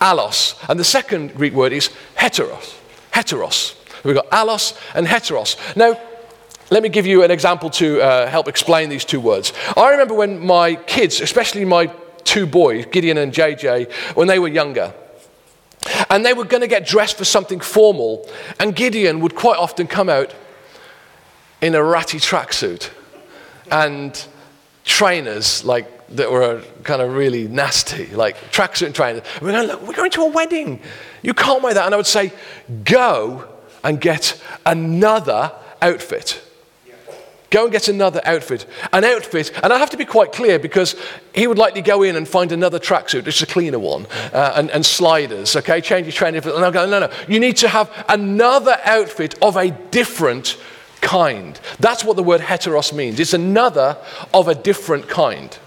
Allos. 0.00 0.56
And 0.68 0.78
the 0.80 0.84
second 0.84 1.34
Greek 1.34 1.52
word 1.52 1.72
is 1.72 1.90
heteros. 2.16 2.76
Heteros. 3.12 3.79
We've 4.04 4.14
got 4.14 4.30
allos 4.30 4.78
and 4.94 5.06
heteros. 5.06 5.56
Now, 5.76 5.98
let 6.70 6.82
me 6.82 6.88
give 6.88 7.06
you 7.06 7.24
an 7.24 7.30
example 7.30 7.68
to 7.70 8.00
uh, 8.00 8.26
help 8.28 8.46
explain 8.46 8.88
these 8.88 9.04
two 9.04 9.20
words. 9.20 9.52
I 9.76 9.90
remember 9.90 10.14
when 10.14 10.38
my 10.44 10.76
kids, 10.76 11.20
especially 11.20 11.64
my 11.64 11.86
two 12.24 12.46
boys, 12.46 12.86
Gideon 12.86 13.18
and 13.18 13.32
JJ, 13.32 13.92
when 14.14 14.28
they 14.28 14.38
were 14.38 14.48
younger, 14.48 14.94
and 16.08 16.24
they 16.24 16.32
were 16.32 16.44
going 16.44 16.60
to 16.60 16.68
get 16.68 16.86
dressed 16.86 17.16
for 17.16 17.24
something 17.24 17.58
formal, 17.58 18.28
and 18.58 18.76
Gideon 18.76 19.20
would 19.20 19.34
quite 19.34 19.58
often 19.58 19.86
come 19.86 20.08
out 20.08 20.32
in 21.60 21.74
a 21.74 21.82
ratty 21.82 22.18
tracksuit 22.18 22.90
and 23.70 24.26
trainers 24.84 25.64
like 25.64 25.96
that 26.08 26.30
were 26.30 26.62
kind 26.82 27.00
of 27.00 27.14
really 27.14 27.46
nasty, 27.46 28.06
like 28.06 28.36
tracksuit 28.50 28.86
and 28.86 28.94
trainers. 28.94 29.22
We're 29.40 29.52
going, 29.52 29.68
look, 29.68 29.82
we're 29.86 29.94
going 29.94 30.10
to 30.12 30.22
a 30.22 30.30
wedding. 30.30 30.80
You 31.22 31.34
can't 31.34 31.62
wear 31.62 31.74
that. 31.74 31.86
And 31.86 31.94
I 31.94 31.96
would 31.96 32.06
say, 32.06 32.32
go 32.84 33.48
and 33.84 34.00
get 34.00 34.40
another 34.66 35.52
outfit. 35.82 36.42
Go 37.50 37.64
and 37.64 37.72
get 37.72 37.88
another 37.88 38.20
outfit. 38.24 38.64
An 38.92 39.02
outfit, 39.02 39.50
and 39.62 39.72
I 39.72 39.78
have 39.78 39.90
to 39.90 39.96
be 39.96 40.04
quite 40.04 40.32
clear 40.32 40.60
because 40.60 40.94
he 41.34 41.48
would 41.48 41.58
likely 41.58 41.82
go 41.82 42.04
in 42.04 42.14
and 42.14 42.26
find 42.26 42.52
another 42.52 42.78
tracksuit, 42.78 43.24
just 43.24 43.42
a 43.42 43.46
cleaner 43.46 43.80
one, 43.80 44.06
uh, 44.32 44.52
and, 44.54 44.70
and, 44.70 44.86
sliders, 44.86 45.56
okay? 45.56 45.80
Change 45.80 46.06
your 46.06 46.12
training. 46.12 46.42
And 46.44 46.64
I'll 46.64 46.70
go, 46.70 46.88
no, 46.88 47.00
no. 47.00 47.10
You 47.28 47.40
need 47.40 47.56
to 47.58 47.68
have 47.68 47.90
another 48.08 48.76
outfit 48.84 49.34
of 49.42 49.56
a 49.56 49.70
different 49.90 50.56
kind. 51.00 51.58
That's 51.80 52.04
what 52.04 52.14
the 52.14 52.22
word 52.22 52.40
heteros 52.40 52.92
means. 52.92 53.18
It's 53.18 53.34
another 53.34 53.96
of 54.32 54.46
a 54.46 54.54
different 54.54 55.08
kind. 55.08 55.58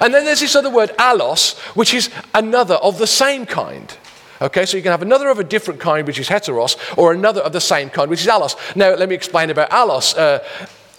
And 0.00 0.14
then 0.14 0.24
there's 0.24 0.40
this 0.40 0.54
other 0.54 0.70
word, 0.70 0.90
allos, 0.98 1.58
which 1.74 1.94
is 1.94 2.10
another 2.32 2.74
of 2.76 2.98
the 2.98 3.06
same 3.06 3.44
kind. 3.44 3.96
Okay, 4.40 4.66
so 4.66 4.76
you 4.76 4.82
can 4.82 4.92
have 4.92 5.02
another 5.02 5.28
of 5.28 5.38
a 5.38 5.44
different 5.44 5.80
kind, 5.80 6.06
which 6.06 6.18
is 6.18 6.28
heteros, 6.28 6.76
or 6.96 7.12
another 7.12 7.40
of 7.40 7.52
the 7.52 7.60
same 7.60 7.90
kind, 7.90 8.08
which 8.08 8.20
is 8.20 8.28
allos. 8.28 8.54
Now, 8.76 8.94
let 8.94 9.08
me 9.08 9.14
explain 9.14 9.50
about 9.50 9.70
allos. 9.70 10.16
Uh, 10.16 10.38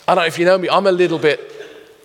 I 0.07 0.15
don't 0.15 0.23
know 0.23 0.27
if 0.27 0.37
you 0.37 0.45
know 0.45 0.57
me, 0.57 0.69
I'm 0.69 0.87
a 0.87 0.91
little 0.91 1.19
bit. 1.19 1.55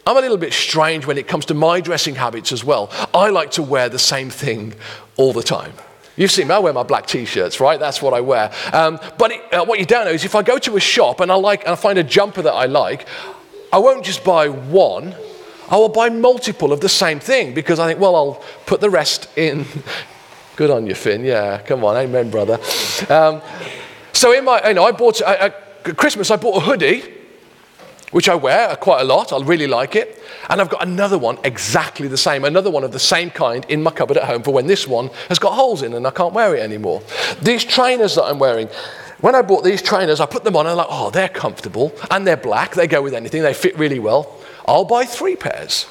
I'm 0.06 0.18
a 0.18 0.20
little 0.20 0.36
bit 0.36 0.52
strange 0.52 1.06
when 1.06 1.16
it 1.16 1.26
comes 1.26 1.46
to 1.46 1.54
my 1.54 1.80
dressing 1.80 2.14
habits 2.14 2.52
as 2.52 2.62
well. 2.62 2.90
I 3.14 3.30
like 3.30 3.52
to 3.52 3.62
wear 3.62 3.88
the 3.88 3.98
same 3.98 4.28
thing 4.28 4.74
all 5.16 5.32
the 5.32 5.42
time. 5.42 5.72
You've 6.16 6.30
seen 6.30 6.48
me, 6.48 6.54
I 6.54 6.58
wear 6.58 6.72
my 6.72 6.82
black 6.82 7.06
t-shirts, 7.06 7.58
right? 7.58 7.80
That's 7.80 8.02
what 8.02 8.12
I 8.12 8.20
wear. 8.20 8.52
Um, 8.72 9.00
but 9.18 9.32
it, 9.32 9.52
uh, 9.52 9.64
what 9.64 9.78
you 9.80 9.86
don't 9.86 10.04
know 10.04 10.12
is 10.12 10.24
if 10.24 10.34
I 10.34 10.42
go 10.42 10.58
to 10.58 10.76
a 10.76 10.80
shop 10.80 11.20
and 11.20 11.32
I, 11.32 11.36
like, 11.36 11.62
and 11.62 11.70
I 11.70 11.74
find 11.74 11.98
a 11.98 12.04
jumper 12.04 12.42
that 12.42 12.52
I 12.52 12.66
like, 12.66 13.08
I 13.72 13.78
won't 13.78 14.04
just 14.04 14.22
buy 14.22 14.48
one, 14.48 15.14
I 15.70 15.76
will 15.76 15.88
buy 15.88 16.10
multiple 16.10 16.72
of 16.72 16.80
the 16.80 16.88
same 16.88 17.18
thing 17.18 17.54
because 17.54 17.80
I 17.80 17.88
think, 17.88 17.98
well, 17.98 18.14
I'll 18.14 18.44
put 18.66 18.80
the 18.80 18.90
rest 18.90 19.28
in 19.36 19.64
Good 20.56 20.70
on 20.70 20.86
you, 20.86 20.94
Finn. 20.94 21.24
Yeah, 21.24 21.58
come 21.62 21.84
on. 21.84 21.96
Amen, 21.96 22.30
brother. 22.30 22.58
Um, 23.08 23.42
so 24.12 24.32
in 24.32 24.44
my, 24.44 24.68
you 24.68 24.74
know, 24.74 24.84
I 24.84 24.92
bought, 24.92 25.20
at 25.20 25.82
Christmas, 25.96 26.30
I 26.30 26.36
bought 26.36 26.58
a 26.58 26.60
hoodie, 26.60 27.02
which 28.12 28.28
I 28.28 28.36
wear 28.36 28.76
quite 28.76 29.00
a 29.00 29.04
lot. 29.04 29.32
I 29.32 29.42
really 29.42 29.66
like 29.66 29.96
it. 29.96 30.22
And 30.48 30.60
I've 30.60 30.70
got 30.70 30.86
another 30.86 31.18
one 31.18 31.38
exactly 31.42 32.06
the 32.06 32.16
same, 32.16 32.44
another 32.44 32.70
one 32.70 32.84
of 32.84 32.92
the 32.92 33.00
same 33.00 33.30
kind 33.30 33.64
in 33.68 33.82
my 33.82 33.90
cupboard 33.90 34.16
at 34.16 34.24
home 34.24 34.44
for 34.44 34.52
when 34.52 34.68
this 34.68 34.86
one 34.86 35.10
has 35.28 35.40
got 35.40 35.54
holes 35.54 35.82
in 35.82 35.94
and 35.94 36.06
I 36.06 36.10
can't 36.10 36.32
wear 36.32 36.54
it 36.54 36.60
anymore. 36.60 37.02
These 37.42 37.64
trainers 37.64 38.14
that 38.14 38.24
I'm 38.24 38.38
wearing, 38.38 38.68
when 39.20 39.34
I 39.34 39.42
bought 39.42 39.64
these 39.64 39.82
trainers, 39.82 40.20
I 40.20 40.26
put 40.26 40.44
them 40.44 40.54
on 40.54 40.66
and 40.66 40.72
I'm 40.72 40.76
like, 40.76 40.86
oh, 40.88 41.10
they're 41.10 41.28
comfortable 41.28 41.92
and 42.10 42.24
they're 42.24 42.36
black. 42.36 42.74
They 42.74 42.86
go 42.86 43.02
with 43.02 43.14
anything. 43.14 43.42
They 43.42 43.54
fit 43.54 43.76
really 43.76 43.98
well. 43.98 44.38
I'll 44.68 44.84
buy 44.84 45.04
three 45.04 45.34
pairs. 45.34 45.86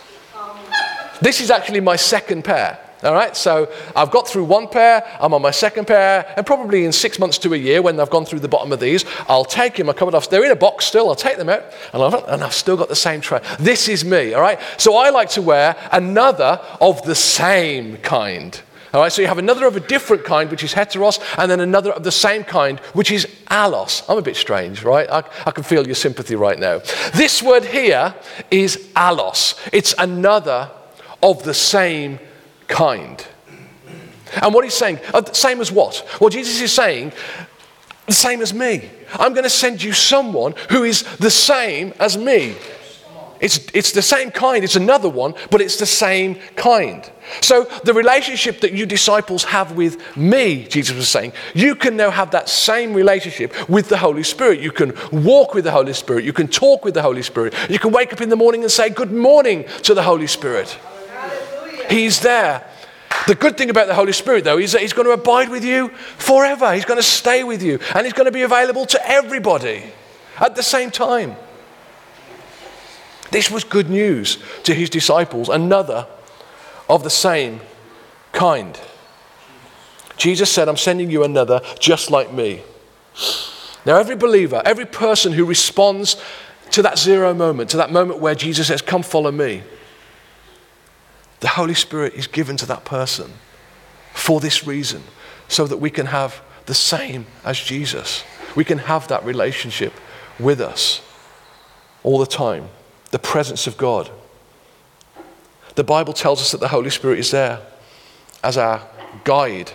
This 1.21 1.41
is 1.41 1.52
actually 1.52 1.82
my 1.82 1.97
second 1.97 2.43
pair. 2.43 2.80
All 3.03 3.13
right, 3.13 3.35
so 3.35 3.69
I've 3.97 4.11
got 4.11 4.29
through 4.29 4.45
one 4.45 4.69
pair, 4.69 5.05
I'm 5.19 5.33
on 5.33 5.41
my 5.41 5.51
second 5.51 5.87
pair, 5.87 6.31
and 6.37 6.45
probably 6.45 6.85
in 6.85 6.93
six 6.93 7.19
months 7.19 7.37
to 7.39 7.53
a 7.53 7.57
year, 7.57 7.81
when 7.81 7.99
I've 7.99 8.09
gone 8.09 8.25
through 8.25 8.39
the 8.39 8.47
bottom 8.47 8.71
of 8.71 8.79
these, 8.79 9.03
I'll 9.27 9.43
take 9.43 9.75
them, 9.75 9.89
I'll 9.89 9.95
come 9.95 10.07
off. 10.15 10.29
They're 10.29 10.45
in 10.45 10.51
a 10.51 10.55
box 10.55 10.85
still, 10.85 11.09
I'll 11.09 11.15
take 11.15 11.35
them 11.35 11.49
out, 11.49 11.65
and 11.91 12.01
I've, 12.01 12.13
and 12.13 12.43
I've 12.43 12.53
still 12.53 12.77
got 12.77 12.87
the 12.87 12.95
same 12.95 13.19
tray. 13.19 13.41
This 13.59 13.89
is 13.89 14.05
me, 14.05 14.33
all 14.33 14.41
right? 14.41 14.57
So 14.77 14.95
I 14.95 15.09
like 15.09 15.29
to 15.31 15.41
wear 15.41 15.75
another 15.91 16.61
of 16.79 17.03
the 17.03 17.15
same 17.15 17.97
kind. 17.97 18.61
All 18.93 19.01
right, 19.01 19.11
so 19.11 19.21
you 19.21 19.27
have 19.27 19.39
another 19.39 19.65
of 19.65 19.75
a 19.75 19.81
different 19.81 20.23
kind, 20.23 20.49
which 20.49 20.63
is 20.63 20.73
heteros, 20.73 21.19
and 21.37 21.51
then 21.51 21.59
another 21.59 21.91
of 21.91 22.03
the 22.03 22.11
same 22.11 22.45
kind, 22.45 22.79
which 22.93 23.11
is 23.11 23.25
allos. 23.47 24.03
I'm 24.07 24.17
a 24.17 24.21
bit 24.21 24.37
strange, 24.37 24.83
right? 24.83 25.09
I, 25.09 25.23
I 25.45 25.51
can 25.51 25.63
feel 25.63 25.85
your 25.85 25.95
sympathy 25.95 26.35
right 26.35 26.59
now. 26.59 26.79
This 27.13 27.43
word 27.43 27.65
here 27.65 28.15
is 28.49 28.77
allos. 28.95 29.59
It's 29.73 29.93
another 29.97 30.71
of 31.21 31.43
the 31.43 31.53
same 31.53 32.19
kind. 32.73 33.25
And 34.41 34.53
what 34.53 34.63
he's 34.63 34.73
saying, 34.73 34.99
uh, 35.13 35.23
same 35.31 35.62
as 35.62 35.71
what? 35.71 36.05
Well, 36.19 36.31
Jesus 36.31 36.59
is 36.59 36.73
saying, 36.73 37.13
the 38.07 38.13
same 38.13 38.41
as 38.41 38.53
me. 38.53 38.89
I'm 39.13 39.33
going 39.33 39.43
to 39.43 39.49
send 39.49 39.81
you 39.81 39.93
someone 39.93 40.55
who 40.69 40.83
is 40.83 41.03
the 41.17 41.29
same 41.29 41.93
as 41.99 42.17
me. 42.17 42.55
It's, 43.39 43.59
it's 43.73 43.91
the 43.91 44.01
same 44.01 44.31
kind, 44.31 44.63
it's 44.63 44.77
another 44.77 45.09
one, 45.09 45.36
but 45.51 45.62
it's 45.62 45.77
the 45.77 45.86
same 45.86 46.36
kind. 46.55 47.09
So, 47.41 47.65
the 47.83 47.93
relationship 47.93 48.62
that 48.62 48.71
you 48.71 48.86
disciples 48.86 49.43
have 49.43 49.73
with 49.73 50.15
me, 50.15 50.63
Jesus 50.63 50.95
was 50.95 51.09
saying, 51.09 51.33
you 51.53 51.75
can 51.75 51.97
now 51.97 52.09
have 52.09 52.31
that 52.31 52.47
same 52.47 52.93
relationship 52.93 53.69
with 53.69 53.89
the 53.89 53.97
Holy 53.97 54.23
Spirit. 54.23 54.62
You 54.62 54.71
can 54.71 54.93
walk 55.12 55.53
with 55.53 55.65
the 55.65 55.71
Holy 55.71 55.93
Spirit. 55.93 56.23
You 56.23 56.33
can 56.33 56.47
talk 56.47 56.86
with 56.86 56.93
the 56.93 57.01
Holy 57.01 57.21
Spirit. 57.21 57.53
You 57.69 57.79
can 57.79 57.91
wake 57.91 58.13
up 58.13 58.21
in 58.21 58.29
the 58.29 58.38
morning 58.38 58.63
and 58.63 58.71
say, 58.71 58.89
Good 58.89 59.12
morning 59.12 59.65
to 59.83 59.93
the 59.93 60.03
Holy 60.03 60.27
Spirit. 60.27 60.79
He's 61.89 62.19
there. 62.22 62.67
The 63.28 63.36
good 63.36 63.58
thing 63.58 63.69
about 63.69 63.88
the 63.88 63.96
Holy 63.96 64.12
Spirit, 64.12 64.43
though, 64.43 64.58
is 64.58 64.74
that 64.74 64.82
He's 64.82 64.93
going 64.93 65.08
to 65.08 65.13
abide 65.13 65.50
with 65.50 65.63
you 65.63 65.89
forever. 66.17 66.74
He's 66.74 66.86
going 66.86 67.00
to 67.00 67.04
stay 67.04 67.43
with 67.43 67.63
you, 67.63 67.80
and 67.96 68.06
He's 68.06 68.13
going 68.13 68.26
to 68.26 68.32
be 68.32 68.41
available 68.41 68.86
to 68.88 69.08
everybody 69.10 69.84
at 70.39 70.56
the 70.56 70.63
same 70.63 70.91
time. 70.91 71.36
This 73.34 73.50
was 73.50 73.63
good 73.63 73.89
news 73.89 74.38
to 74.63 74.76
his 74.76 74.91
disciples, 74.91 75.50
another 75.50 76.06
of 76.88 77.04
the 77.04 77.10
same 77.10 77.62
kind. 78.32 78.80
Jesus 80.17 80.52
said, 80.52 80.69
I'm 80.69 80.78
sending 80.78 81.10
you 81.10 81.24
another 81.24 81.62
just 81.80 82.12
like 82.12 82.32
me. 82.32 82.62
Now, 83.88 83.98
every 83.98 84.15
believer, 84.15 84.62
every 84.63 84.86
person 84.86 85.34
who 85.34 85.46
responds 85.46 86.15
to 86.72 86.84
that 86.84 87.00
zero 87.00 87.34
moment, 87.34 87.72
to 87.72 87.78
that 87.78 87.91
moment 87.91 88.19
where 88.19 88.36
Jesus 88.36 88.67
says, 88.67 88.84
Come 88.84 89.02
follow 89.02 89.32
me, 89.32 89.63
the 91.43 91.49
Holy 91.49 91.73
Spirit 91.73 92.13
is 92.13 92.25
given 92.25 92.56
to 92.56 92.65
that 92.67 92.86
person 92.86 93.29
for 94.13 94.39
this 94.39 94.65
reason, 94.65 95.03
so 95.49 95.67
that 95.67 95.75
we 95.75 95.89
can 95.89 96.06
have 96.06 96.41
the 96.67 96.73
same 96.73 97.25
as 97.43 97.60
Jesus. 97.60 98.23
We 98.56 98.63
can 98.63 98.77
have 98.77 99.10
that 99.10 99.25
relationship 99.25 99.91
with 100.39 100.62
us 100.62 101.01
all 102.01 102.17
the 102.17 102.25
time 102.25 102.69
the 103.12 103.19
presence 103.19 103.67
of 103.67 103.75
God. 103.75 104.10
The 105.75 105.84
Bible 105.84 106.13
tells 106.13 106.39
us 106.39 106.51
that 106.51 106.62
the 106.62 106.69
Holy 106.69 106.89
Spirit 106.89 107.19
is 107.19 107.32
there 107.32 107.60
as 108.41 108.58
our 108.58 108.88
guide, 109.25 109.73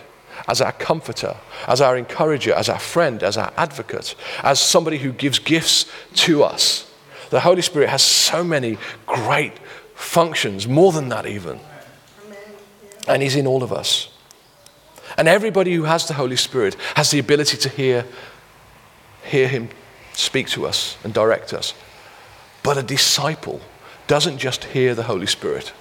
as 0.49 0.63
our 0.63 0.73
comforter, 0.73 1.37
as 1.67 1.83
our 1.83 1.99
encourager, 1.99 2.55
as 2.55 2.71
our 2.71 2.79
friend, 2.79 3.23
as 3.23 3.37
our 3.37 3.53
advocate, 3.59 4.15
as 4.43 4.59
somebody 4.59 4.97
who 4.97 5.13
gives 5.13 5.39
gifts 5.39 5.85
to 6.15 6.43
us. 6.43 6.91
The 7.29 7.41
Holy 7.41 7.61
Spirit 7.61 7.91
has 7.91 8.03
so 8.03 8.43
many 8.43 8.79
great 9.05 9.53
functions, 9.99 10.69
more 10.69 10.93
than 10.93 11.09
that, 11.09 11.27
even. 11.27 11.59
And 13.07 13.23
He's 13.23 13.37
in 13.37 13.47
all 13.47 13.63
of 13.63 13.73
us. 13.73 14.09
And 15.17 15.27
everybody 15.27 15.75
who 15.75 15.83
has 15.85 16.07
the 16.07 16.15
Holy 16.15 16.37
Spirit 16.37 16.77
has 16.95 17.11
the 17.11 17.19
ability 17.19 17.57
to 17.59 17.69
hear, 17.69 18.07
hear 19.25 19.49
Him 19.49 19.69
speak 20.13 20.49
to 20.51 20.67
us 20.67 20.97
and 21.03 21.13
direct 21.13 21.53
us. 21.53 21.75
But 22.63 22.79
a 22.79 22.83
disciple 22.83 23.61
doesn't 24.07 24.39
just 24.39 24.65
hear 24.65 24.95
the 24.95 25.03
Holy 25.03 25.27
Spirit, 25.27 25.73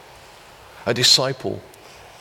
a 0.85 0.93
disciple 0.93 1.61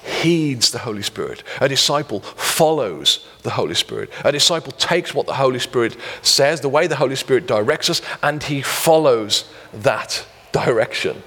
heeds 0.04 0.70
the 0.70 0.78
Holy 0.78 1.02
Spirit. 1.02 1.42
A 1.60 1.68
disciple 1.68 2.20
follows 2.20 3.26
the 3.42 3.50
Holy 3.50 3.74
Spirit. 3.74 4.10
A 4.24 4.30
disciple 4.30 4.72
takes 4.72 5.12
what 5.12 5.26
the 5.26 5.34
Holy 5.34 5.58
Spirit 5.58 5.96
says, 6.22 6.60
the 6.60 6.68
way 6.68 6.86
the 6.86 6.96
Holy 6.96 7.16
Spirit 7.16 7.48
directs 7.48 7.90
us, 7.90 8.02
and 8.22 8.42
he 8.42 8.62
follows 8.62 9.50
that 9.72 10.24
direction. 10.52 11.22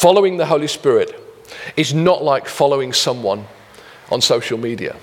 Following 0.00 0.38
the 0.38 0.46
Holy 0.46 0.66
Spirit 0.66 1.14
is 1.76 1.92
not 1.92 2.24
like 2.24 2.48
following 2.48 2.90
someone 2.90 3.44
on 4.10 4.22
social 4.22 4.56
media. 4.56 4.96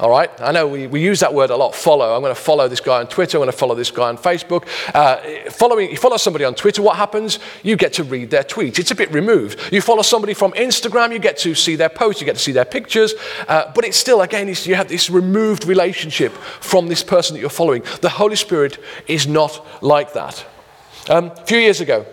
All 0.00 0.08
right? 0.08 0.30
I 0.40 0.50
know 0.50 0.66
we, 0.66 0.86
we 0.86 1.02
use 1.02 1.20
that 1.20 1.34
word 1.34 1.50
a 1.50 1.56
lot, 1.56 1.74
follow. 1.74 2.14
I'm 2.14 2.22
going 2.22 2.34
to 2.34 2.40
follow 2.40 2.68
this 2.68 2.80
guy 2.80 3.00
on 3.00 3.08
Twitter. 3.08 3.36
I'm 3.36 3.40
going 3.40 3.52
to 3.52 3.58
follow 3.58 3.74
this 3.74 3.90
guy 3.90 4.08
on 4.08 4.16
Facebook. 4.16 4.66
Uh, 4.94 5.50
following, 5.50 5.90
you 5.90 5.98
follow 5.98 6.16
somebody 6.16 6.46
on 6.46 6.54
Twitter, 6.54 6.80
what 6.80 6.96
happens? 6.96 7.38
You 7.62 7.76
get 7.76 7.92
to 7.94 8.02
read 8.02 8.30
their 8.30 8.44
tweets. 8.44 8.78
It's 8.78 8.90
a 8.90 8.94
bit 8.94 9.12
removed. 9.12 9.60
You 9.70 9.82
follow 9.82 10.00
somebody 10.00 10.32
from 10.32 10.52
Instagram, 10.52 11.12
you 11.12 11.18
get 11.18 11.36
to 11.40 11.54
see 11.54 11.76
their 11.76 11.90
posts, 11.90 12.22
you 12.22 12.24
get 12.24 12.36
to 12.36 12.42
see 12.42 12.52
their 12.52 12.64
pictures. 12.64 13.12
Uh, 13.46 13.70
but 13.74 13.84
it's 13.84 13.98
still, 13.98 14.22
again, 14.22 14.48
it's, 14.48 14.66
you 14.66 14.74
have 14.74 14.88
this 14.88 15.10
removed 15.10 15.66
relationship 15.66 16.32
from 16.32 16.88
this 16.88 17.02
person 17.02 17.34
that 17.34 17.40
you're 17.40 17.50
following. 17.50 17.82
The 18.00 18.08
Holy 18.08 18.36
Spirit 18.36 18.78
is 19.06 19.26
not 19.26 19.66
like 19.82 20.14
that. 20.14 20.46
Um, 21.10 21.26
a 21.26 21.44
few 21.44 21.58
years 21.58 21.82
ago, 21.82 22.06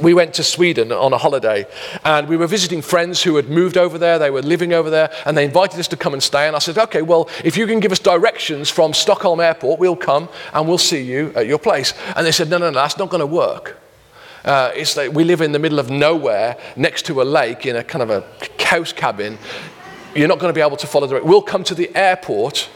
we 0.00 0.14
went 0.14 0.34
to 0.34 0.42
Sweden 0.42 0.92
on 0.92 1.12
a 1.12 1.18
holiday 1.18 1.66
and 2.04 2.28
we 2.28 2.36
were 2.36 2.46
visiting 2.46 2.82
friends 2.82 3.22
who 3.22 3.36
had 3.36 3.48
moved 3.48 3.76
over 3.76 3.98
there. 3.98 4.18
They 4.18 4.30
were 4.30 4.42
living 4.42 4.72
over 4.72 4.90
there 4.90 5.12
and 5.26 5.36
they 5.36 5.44
invited 5.44 5.78
us 5.80 5.88
to 5.88 5.96
come 5.96 6.12
and 6.12 6.22
stay. 6.22 6.46
And 6.46 6.54
I 6.54 6.60
said, 6.60 6.78
okay, 6.78 7.02
well, 7.02 7.28
if 7.44 7.56
you 7.56 7.66
can 7.66 7.80
give 7.80 7.92
us 7.92 7.98
directions 7.98 8.70
from 8.70 8.94
Stockholm 8.94 9.40
Airport, 9.40 9.80
we'll 9.80 9.96
come 9.96 10.28
and 10.52 10.68
we'll 10.68 10.78
see 10.78 11.02
you 11.02 11.32
at 11.34 11.46
your 11.46 11.58
place. 11.58 11.94
And 12.16 12.26
they 12.26 12.32
said, 12.32 12.48
no, 12.48 12.58
no, 12.58 12.70
no, 12.70 12.78
that's 12.80 12.98
not 12.98 13.10
going 13.10 13.20
to 13.20 13.26
work. 13.26 13.80
Uh, 14.44 14.70
it's 14.74 14.96
like 14.96 15.12
we 15.12 15.24
live 15.24 15.40
in 15.40 15.52
the 15.52 15.58
middle 15.58 15.78
of 15.78 15.90
nowhere 15.90 16.56
next 16.76 17.06
to 17.06 17.20
a 17.20 17.24
lake 17.24 17.66
in 17.66 17.76
a 17.76 17.84
kind 17.84 18.02
of 18.02 18.10
a 18.10 18.24
house 18.62 18.92
cabin. 18.92 19.38
You're 20.14 20.28
not 20.28 20.38
going 20.38 20.50
to 20.50 20.54
be 20.54 20.60
able 20.60 20.76
to 20.76 20.86
follow 20.86 21.06
the. 21.06 21.22
We'll 21.22 21.42
come 21.42 21.64
to 21.64 21.74
the 21.74 21.94
airport 21.96 22.68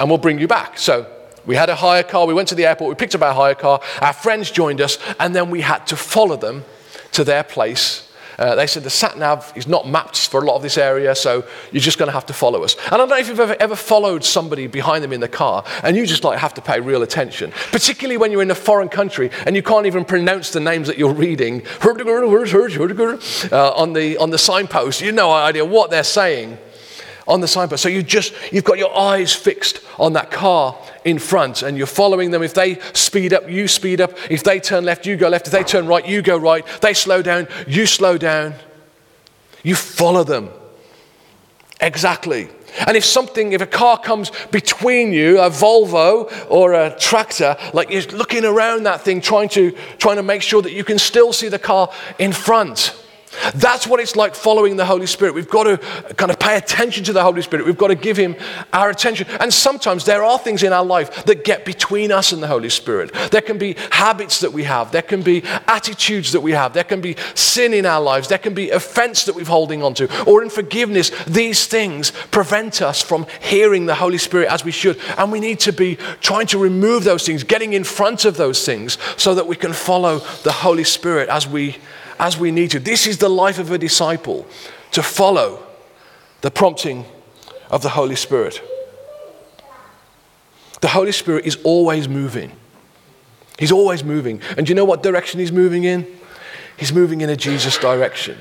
and 0.00 0.08
we'll 0.08 0.18
bring 0.18 0.38
you 0.38 0.48
back. 0.48 0.78
So 0.78 1.06
we 1.46 1.56
had 1.56 1.68
a 1.68 1.74
hire 1.74 2.02
car, 2.02 2.26
we 2.26 2.34
went 2.34 2.48
to 2.48 2.54
the 2.54 2.66
airport, 2.66 2.88
we 2.88 2.94
picked 2.94 3.14
up 3.14 3.22
our 3.22 3.34
hire 3.34 3.54
car, 3.54 3.80
our 4.00 4.12
friends 4.12 4.50
joined 4.50 4.80
us, 4.80 4.98
and 5.18 5.34
then 5.34 5.50
we 5.50 5.60
had 5.60 5.86
to 5.88 5.96
follow 5.96 6.36
them 6.36 6.64
to 7.12 7.24
their 7.24 7.42
place. 7.42 8.08
Uh, 8.38 8.54
they 8.54 8.66
said 8.66 8.82
the 8.82 8.90
sat 8.90 9.18
nav 9.18 9.52
is 9.54 9.66
not 9.66 9.86
mapped 9.86 10.28
for 10.28 10.42
a 10.42 10.44
lot 10.44 10.56
of 10.56 10.62
this 10.62 10.78
area, 10.78 11.14
so 11.14 11.44
you're 11.70 11.80
just 11.80 11.98
going 11.98 12.08
to 12.08 12.12
have 12.12 12.26
to 12.26 12.32
follow 12.32 12.64
us. 12.64 12.76
And 12.86 12.94
I 12.94 12.96
don't 12.96 13.08
know 13.08 13.18
if 13.18 13.28
you've 13.28 13.38
ever, 13.38 13.56
ever 13.60 13.76
followed 13.76 14.24
somebody 14.24 14.66
behind 14.66 15.04
them 15.04 15.12
in 15.12 15.20
the 15.20 15.28
car, 15.28 15.64
and 15.82 15.96
you 15.96 16.06
just 16.06 16.24
like 16.24 16.38
have 16.38 16.54
to 16.54 16.62
pay 16.62 16.80
real 16.80 17.02
attention, 17.02 17.52
particularly 17.70 18.16
when 18.16 18.32
you're 18.32 18.42
in 18.42 18.50
a 18.50 18.54
foreign 18.54 18.88
country 18.88 19.30
and 19.46 19.54
you 19.54 19.62
can't 19.62 19.86
even 19.86 20.04
pronounce 20.04 20.50
the 20.50 20.60
names 20.60 20.88
that 20.88 20.98
you're 20.98 21.12
reading 21.12 21.62
uh, 23.52 23.72
on 23.72 23.92
the 23.92 24.16
on 24.18 24.30
the 24.30 24.38
signpost. 24.38 25.00
You 25.00 25.08
have 25.08 25.14
no 25.14 25.30
idea 25.30 25.64
what 25.64 25.90
they're 25.90 26.02
saying 26.02 26.58
on 27.26 27.40
the 27.40 27.48
signpost. 27.48 27.82
So 27.82 27.88
you 27.88 28.02
just 28.02 28.32
you've 28.52 28.64
got 28.64 28.78
your 28.78 28.96
eyes 28.96 29.32
fixed 29.32 29.80
on 29.98 30.12
that 30.14 30.30
car 30.30 30.76
in 31.04 31.18
front 31.18 31.62
and 31.62 31.76
you're 31.76 31.86
following 31.86 32.30
them. 32.30 32.42
If 32.42 32.54
they 32.54 32.78
speed 32.92 33.32
up, 33.32 33.48
you 33.48 33.68
speed 33.68 34.00
up. 34.00 34.12
If 34.30 34.42
they 34.42 34.60
turn 34.60 34.84
left, 34.84 35.06
you 35.06 35.16
go 35.16 35.28
left. 35.28 35.46
If 35.46 35.52
they 35.52 35.64
turn 35.64 35.86
right, 35.86 36.06
you 36.06 36.22
go 36.22 36.36
right. 36.36 36.66
They 36.80 36.94
slow 36.94 37.22
down, 37.22 37.48
you 37.66 37.86
slow 37.86 38.18
down. 38.18 38.54
You 39.62 39.74
follow 39.74 40.24
them. 40.24 40.50
Exactly. 41.80 42.48
And 42.86 42.96
if 42.96 43.04
something, 43.04 43.52
if 43.52 43.60
a 43.60 43.66
car 43.66 43.98
comes 43.98 44.30
between 44.50 45.12
you, 45.12 45.40
a 45.40 45.50
Volvo 45.50 46.32
or 46.48 46.72
a 46.72 46.96
tractor, 46.98 47.56
like 47.74 47.90
you're 47.90 48.02
looking 48.02 48.44
around 48.44 48.84
that 48.84 49.02
thing, 49.02 49.20
trying 49.20 49.50
to, 49.50 49.72
trying 49.98 50.16
to 50.16 50.22
make 50.22 50.42
sure 50.42 50.62
that 50.62 50.72
you 50.72 50.84
can 50.84 50.98
still 50.98 51.32
see 51.32 51.48
the 51.48 51.58
car 51.58 51.90
in 52.18 52.32
front. 52.32 52.98
That's 53.54 53.86
what 53.86 54.00
it's 54.00 54.16
like 54.16 54.34
following 54.34 54.76
the 54.76 54.84
Holy 54.84 55.06
Spirit. 55.06 55.34
We've 55.34 55.48
got 55.48 55.64
to 55.64 55.78
kind 56.14 56.30
of 56.30 56.38
pay 56.38 56.56
attention 56.56 57.04
to 57.04 57.12
the 57.12 57.22
Holy 57.22 57.42
Spirit. 57.42 57.66
We've 57.66 57.78
got 57.78 57.88
to 57.88 57.94
give 57.94 58.16
Him 58.16 58.36
our 58.72 58.90
attention. 58.90 59.26
And 59.40 59.52
sometimes 59.52 60.04
there 60.04 60.22
are 60.22 60.38
things 60.38 60.62
in 60.62 60.72
our 60.72 60.84
life 60.84 61.24
that 61.24 61.44
get 61.44 61.64
between 61.64 62.12
us 62.12 62.32
and 62.32 62.42
the 62.42 62.46
Holy 62.46 62.68
Spirit. 62.68 63.12
There 63.30 63.40
can 63.40 63.58
be 63.58 63.76
habits 63.90 64.40
that 64.40 64.52
we 64.52 64.64
have, 64.64 64.92
there 64.92 65.02
can 65.02 65.22
be 65.22 65.42
attitudes 65.66 66.32
that 66.32 66.40
we 66.40 66.52
have, 66.52 66.74
there 66.74 66.84
can 66.84 67.00
be 67.00 67.16
sin 67.34 67.74
in 67.74 67.86
our 67.86 68.00
lives, 68.00 68.28
there 68.28 68.38
can 68.38 68.54
be 68.54 68.70
offense 68.70 69.24
that 69.24 69.34
we're 69.34 69.44
holding 69.44 69.82
on 69.82 69.94
to, 69.94 70.24
or 70.24 70.42
unforgiveness. 70.42 71.10
These 71.26 71.66
things 71.66 72.10
prevent 72.30 72.82
us 72.82 73.02
from 73.02 73.26
hearing 73.40 73.86
the 73.86 73.94
Holy 73.94 74.18
Spirit 74.18 74.48
as 74.48 74.64
we 74.64 74.72
should. 74.72 74.98
And 75.16 75.32
we 75.32 75.40
need 75.40 75.60
to 75.60 75.72
be 75.72 75.96
trying 76.20 76.46
to 76.48 76.58
remove 76.58 77.04
those 77.04 77.24
things, 77.24 77.44
getting 77.44 77.72
in 77.72 77.84
front 77.84 78.24
of 78.24 78.36
those 78.36 78.64
things 78.64 78.98
so 79.16 79.34
that 79.34 79.46
we 79.46 79.56
can 79.56 79.72
follow 79.72 80.18
the 80.42 80.52
Holy 80.52 80.84
Spirit 80.84 81.28
as 81.28 81.46
we 81.48 81.76
as 82.18 82.38
we 82.38 82.50
need 82.50 82.70
to. 82.72 82.78
This 82.78 83.06
is 83.06 83.18
the 83.18 83.28
life 83.28 83.58
of 83.58 83.70
a 83.70 83.78
disciple 83.78 84.46
to 84.92 85.02
follow 85.02 85.62
the 86.42 86.50
prompting 86.50 87.04
of 87.70 87.82
the 87.82 87.90
Holy 87.90 88.16
Spirit. 88.16 88.60
The 90.80 90.88
Holy 90.88 91.12
Spirit 91.12 91.46
is 91.46 91.56
always 91.62 92.08
moving. 92.08 92.52
He's 93.58 93.72
always 93.72 94.02
moving. 94.02 94.40
And 94.56 94.66
do 94.66 94.70
you 94.70 94.74
know 94.74 94.84
what 94.84 95.02
direction 95.02 95.40
he's 95.40 95.52
moving 95.52 95.84
in? 95.84 96.06
He's 96.76 96.92
moving 96.92 97.20
in 97.20 97.30
a 97.30 97.36
Jesus 97.36 97.78
direction. 97.78 98.36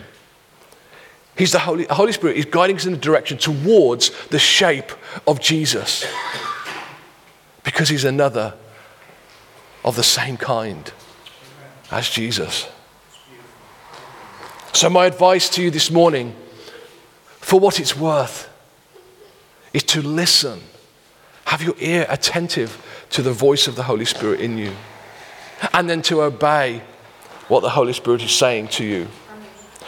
He's 1.38 1.52
the 1.52 1.60
Holy, 1.60 1.86
the 1.86 1.94
Holy 1.94 2.12
Spirit 2.12 2.38
is 2.38 2.46
guiding 2.46 2.76
us 2.76 2.86
in 2.86 2.94
a 2.94 2.98
direction 2.98 3.38
towards 3.38 4.12
the 4.28 4.40
shape 4.40 4.92
of 5.28 5.40
Jesus. 5.40 6.06
Because 7.64 7.90
he's 7.90 8.04
another 8.04 8.56
of 9.86 9.96
the 9.96 10.04
same 10.04 10.38
kind 10.38 10.92
as 11.92 12.10
Jesus. 12.10 12.68
So, 14.74 14.90
my 14.90 15.06
advice 15.06 15.50
to 15.50 15.64
you 15.64 15.70
this 15.70 15.92
morning, 15.92 16.36
for 17.40 17.60
what 17.60 17.80
it's 17.80 17.96
worth, 17.96 18.50
is 19.74 19.84
to 19.84 20.02
listen. 20.02 20.62
Have 21.46 21.62
your 21.62 21.76
ear 21.80 22.06
attentive 22.10 22.82
to 23.12 23.22
the 23.22 23.34
voice 23.34 23.68
of 23.68 23.76
the 23.76 23.84
Holy 23.84 24.06
Spirit 24.06 24.40
in 24.40 24.58
you. 24.58 24.72
And 25.74 25.90
then 25.90 26.02
to 26.04 26.22
obey 26.22 26.82
what 27.50 27.60
the 27.60 27.70
Holy 27.70 27.94
Spirit 27.94 28.24
is 28.24 28.32
saying 28.32 28.70
to 28.70 28.86
you. 28.86 29.08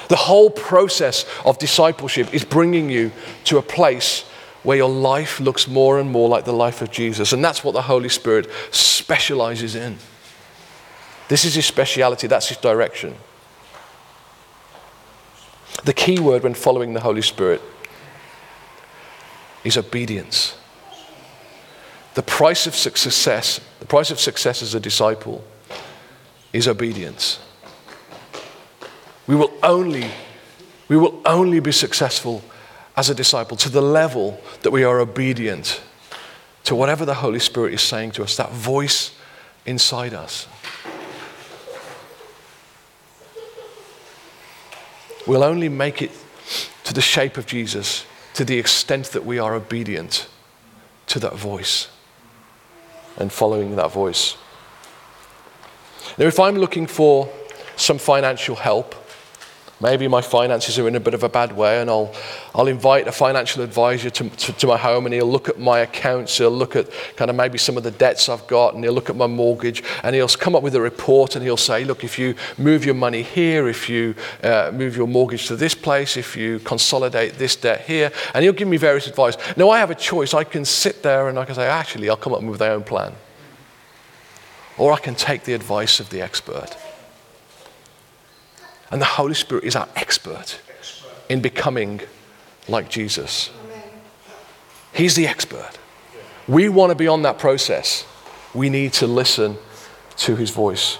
The 0.09 0.17
whole 0.17 0.49
process 0.49 1.25
of 1.45 1.57
discipleship 1.57 2.33
is 2.33 2.43
bringing 2.43 2.89
you 2.89 3.11
to 3.45 3.57
a 3.57 3.61
place 3.61 4.23
where 4.63 4.77
your 4.77 4.89
life 4.89 5.39
looks 5.39 5.67
more 5.67 5.99
and 5.99 6.11
more 6.11 6.27
like 6.27 6.45
the 6.45 6.53
life 6.53 6.81
of 6.81 6.91
Jesus. 6.91 7.31
And 7.31 7.43
that's 7.43 7.63
what 7.63 7.73
the 7.73 7.81
Holy 7.81 8.09
Spirit 8.09 8.49
specializes 8.71 9.75
in. 9.75 9.97
This 11.29 11.45
is 11.45 11.55
his 11.55 11.65
speciality, 11.65 12.27
that's 12.27 12.49
his 12.49 12.57
direction. 12.57 13.15
The 15.85 15.93
key 15.93 16.19
word 16.19 16.43
when 16.43 16.53
following 16.53 16.93
the 16.93 17.01
Holy 17.01 17.21
Spirit 17.21 17.61
is 19.63 19.77
obedience. 19.77 20.57
The 22.13 22.23
price 22.23 22.67
of 22.67 22.75
success, 22.75 23.59
the 23.79 23.85
price 23.85 24.11
of 24.11 24.19
success 24.19 24.61
as 24.61 24.75
a 24.75 24.79
disciple 24.79 25.43
is 26.53 26.67
obedience. 26.67 27.39
We 29.25 29.35
will 29.35 29.51
only, 29.63 30.09
we 30.87 30.97
will 30.97 31.21
only 31.25 31.59
be 31.59 31.71
successful 31.71 32.43
as 32.95 33.09
a 33.09 33.15
disciple 33.15 33.57
to 33.57 33.69
the 33.69 33.81
level 33.81 34.39
that 34.61 34.71
we 34.71 34.83
are 34.83 34.99
obedient 34.99 35.81
to 36.65 36.75
whatever 36.75 37.05
the 37.05 37.15
Holy 37.15 37.39
Spirit 37.39 37.73
is 37.73 37.81
saying 37.81 38.11
to 38.11 38.23
us, 38.23 38.37
that 38.37 38.51
voice 38.51 39.11
inside 39.65 40.13
us. 40.13 40.47
We'll 45.25 45.43
only 45.43 45.69
make 45.69 46.01
it 46.01 46.11
to 46.83 46.93
the 46.93 47.01
shape 47.01 47.37
of 47.37 47.45
Jesus 47.45 48.05
to 48.33 48.43
the 48.43 48.57
extent 48.57 49.07
that 49.07 49.25
we 49.25 49.39
are 49.39 49.53
obedient 49.53 50.27
to 51.07 51.19
that 51.19 51.35
voice 51.35 51.89
and 53.17 53.31
following 53.31 53.75
that 53.75 53.91
voice. 53.91 54.35
Now, 56.17 56.25
if 56.25 56.39
I'm 56.39 56.57
looking 56.57 56.87
for 56.87 57.29
some 57.75 57.97
financial 57.97 58.55
help, 58.55 58.95
Maybe 59.83 60.07
my 60.07 60.21
finances 60.21 60.79
are 60.79 60.87
in 60.87 60.95
a 60.95 60.99
bit 61.01 61.13
of 61.13 61.23
a 61.23 61.29
bad 61.29 61.57
way, 61.57 61.81
and 61.81 61.89
I'll, 61.89 62.15
I'll 62.55 62.69
invite 62.69 63.05
a 63.05 63.11
financial 63.11 63.61
advisor 63.61 64.09
to, 64.09 64.29
to, 64.29 64.53
to, 64.53 64.65
my 64.67 64.77
home, 64.77 65.05
and 65.05 65.13
he'll 65.13 65.29
look 65.29 65.49
at 65.49 65.59
my 65.59 65.79
accounts, 65.79 66.37
he'll 66.37 66.51
look 66.51 66.77
at 66.77 66.89
kind 67.17 67.29
of 67.29 67.35
maybe 67.35 67.57
some 67.57 67.75
of 67.75 67.83
the 67.83 67.91
debts 67.91 68.29
I've 68.29 68.47
got, 68.47 68.75
and 68.75 68.83
he'll 68.85 68.93
look 68.93 69.09
at 69.09 69.17
my 69.17 69.27
mortgage, 69.27 69.83
and 70.03 70.15
he'll 70.15 70.29
come 70.29 70.55
up 70.55 70.63
with 70.63 70.73
a 70.75 70.79
report, 70.79 71.35
and 71.35 71.43
he'll 71.43 71.57
say, 71.57 71.83
Look, 71.83 72.05
if 72.05 72.17
you 72.17 72.33
move 72.57 72.85
your 72.85 72.95
money 72.95 73.23
here, 73.23 73.67
if 73.67 73.89
you 73.89 74.15
uh, 74.41 74.71
move 74.73 74.95
your 74.95 75.07
mortgage 75.07 75.47
to 75.47 75.57
this 75.57 75.75
place, 75.75 76.15
if 76.15 76.37
you 76.37 76.59
consolidate 76.59 77.33
this 77.33 77.57
debt 77.57 77.81
here, 77.81 78.09
and 78.33 78.41
he'll 78.41 78.53
give 78.53 78.69
me 78.69 78.77
various 78.77 79.07
advice. 79.07 79.35
Now, 79.57 79.69
I 79.69 79.79
have 79.79 79.91
a 79.91 79.95
choice. 79.95 80.33
I 80.33 80.45
can 80.45 80.63
sit 80.63 81.03
there 81.03 81.27
and 81.27 81.37
I 81.37 81.43
can 81.43 81.55
say, 81.55 81.67
Actually, 81.67 82.09
I'll 82.09 82.15
come 82.15 82.33
up 82.33 82.41
with 82.41 82.61
my 82.61 82.69
own 82.69 82.83
plan. 82.83 83.11
Or 84.77 84.93
I 84.93 84.99
can 84.99 85.15
take 85.15 85.43
the 85.43 85.53
advice 85.53 85.99
of 85.99 86.09
the 86.09 86.21
expert. 86.21 86.77
And 88.93 89.01
the 89.01 89.05
Holy 89.05 89.33
Spirit 89.33 89.63
is 89.63 89.75
our 89.75 89.89
expert 89.95 90.61
in 91.27 91.41
becoming 91.41 92.01
like 92.67 92.91
Jesus. 92.91 93.49
He's 94.93 95.15
the 95.15 95.25
expert. 95.25 95.71
We 96.47 96.69
want 96.69 96.91
to 96.91 96.95
be 96.95 97.07
on 97.07 97.23
that 97.23 97.39
process. 97.39 98.05
We 98.53 98.69
need 98.69 98.93
to 98.93 99.07
listen 99.07 99.57
to 100.17 100.35
his 100.35 100.51
voice. 100.51 100.99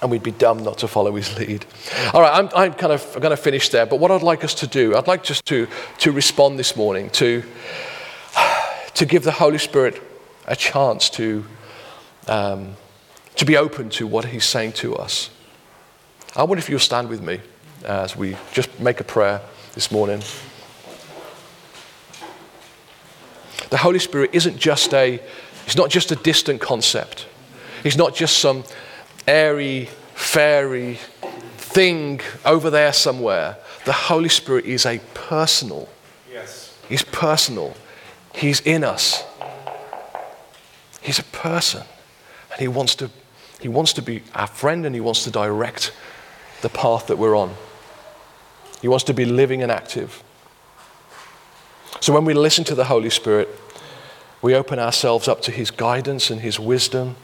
And 0.00 0.08
we'd 0.08 0.22
be 0.22 0.30
dumb 0.30 0.62
not 0.62 0.78
to 0.78 0.86
follow 0.86 1.16
his 1.16 1.36
lead. 1.36 1.66
All 2.14 2.20
right, 2.20 2.32
I'm, 2.32 2.48
I'm 2.54 2.74
kind 2.74 2.92
of 2.92 3.14
going 3.14 3.30
to 3.30 3.36
finish 3.36 3.68
there. 3.70 3.84
But 3.84 3.98
what 3.98 4.12
I'd 4.12 4.22
like 4.22 4.44
us 4.44 4.54
to 4.54 4.68
do, 4.68 4.94
I'd 4.94 5.08
like 5.08 5.24
just 5.24 5.44
to, 5.46 5.66
to 5.98 6.12
respond 6.12 6.60
this 6.60 6.76
morning, 6.76 7.10
to, 7.10 7.42
to 8.94 9.04
give 9.04 9.24
the 9.24 9.32
Holy 9.32 9.58
Spirit 9.58 10.00
a 10.46 10.54
chance 10.54 11.10
to, 11.10 11.44
um, 12.28 12.76
to 13.34 13.44
be 13.44 13.56
open 13.56 13.90
to 13.90 14.06
what 14.06 14.26
he's 14.26 14.44
saying 14.44 14.74
to 14.74 14.94
us. 14.94 15.28
I 16.34 16.44
wonder 16.44 16.60
if 16.60 16.70
you'll 16.70 16.78
stand 16.78 17.10
with 17.10 17.22
me 17.22 17.40
as 17.84 18.16
we 18.16 18.36
just 18.54 18.80
make 18.80 19.00
a 19.00 19.04
prayer 19.04 19.42
this 19.74 19.90
morning. 19.90 20.22
The 23.68 23.76
Holy 23.76 23.98
Spirit 23.98 24.30
isn't 24.32 24.56
just 24.56 24.94
a, 24.94 25.20
it's 25.66 25.76
not 25.76 25.90
just 25.90 26.10
a 26.10 26.16
distant 26.16 26.62
concept. 26.62 27.26
He's 27.82 27.98
not 27.98 28.14
just 28.14 28.38
some 28.38 28.64
airy, 29.28 29.90
fairy 30.14 30.98
thing 31.58 32.22
over 32.46 32.70
there 32.70 32.94
somewhere. 32.94 33.58
The 33.84 33.92
Holy 33.92 34.30
Spirit 34.30 34.64
is 34.64 34.86
a 34.86 35.00
personal. 35.12 35.86
Yes. 36.32 36.74
He's 36.88 37.02
personal. 37.02 37.74
He's 38.34 38.60
in 38.60 38.84
us. 38.84 39.22
He's 41.02 41.18
a 41.18 41.24
person. 41.24 41.82
And 42.52 42.60
he 42.60 42.68
wants 42.68 42.94
to, 42.96 43.10
he 43.60 43.68
wants 43.68 43.92
to 43.94 44.02
be 44.02 44.22
our 44.34 44.46
friend 44.46 44.86
and 44.86 44.94
he 44.94 45.00
wants 45.02 45.24
to 45.24 45.30
direct 45.30 45.92
the 46.62 46.68
path 46.68 47.06
that 47.08 47.18
we're 47.18 47.36
on. 47.36 47.54
He 48.80 48.88
wants 48.88 49.04
to 49.04 49.14
be 49.14 49.24
living 49.24 49.62
and 49.62 49.70
active. 49.70 50.24
So 52.00 52.12
when 52.12 52.24
we 52.24 52.34
listen 52.34 52.64
to 52.64 52.74
the 52.74 52.84
Holy 52.84 53.10
Spirit, 53.10 53.48
we 54.40 54.54
open 54.54 54.78
ourselves 54.78 55.28
up 55.28 55.40
to 55.42 55.52
His 55.52 55.70
guidance 55.70 56.30
and 56.30 56.40
His 56.40 56.58
wisdom 56.58 57.16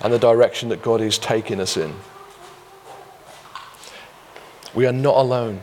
and 0.00 0.12
the 0.12 0.18
direction 0.18 0.70
that 0.70 0.82
God 0.82 1.00
is 1.00 1.18
taking 1.18 1.60
us 1.60 1.76
in. 1.76 1.94
We 4.74 4.86
are 4.86 4.92
not 4.92 5.16
alone 5.16 5.62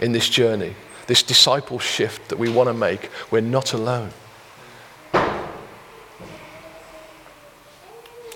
in 0.00 0.12
this 0.12 0.28
journey, 0.28 0.74
this 1.06 1.22
disciple 1.22 1.78
shift 1.78 2.28
that 2.28 2.38
we 2.38 2.48
want 2.48 2.68
to 2.68 2.74
make. 2.74 3.10
We're 3.30 3.40
not 3.40 3.72
alone. 3.72 4.10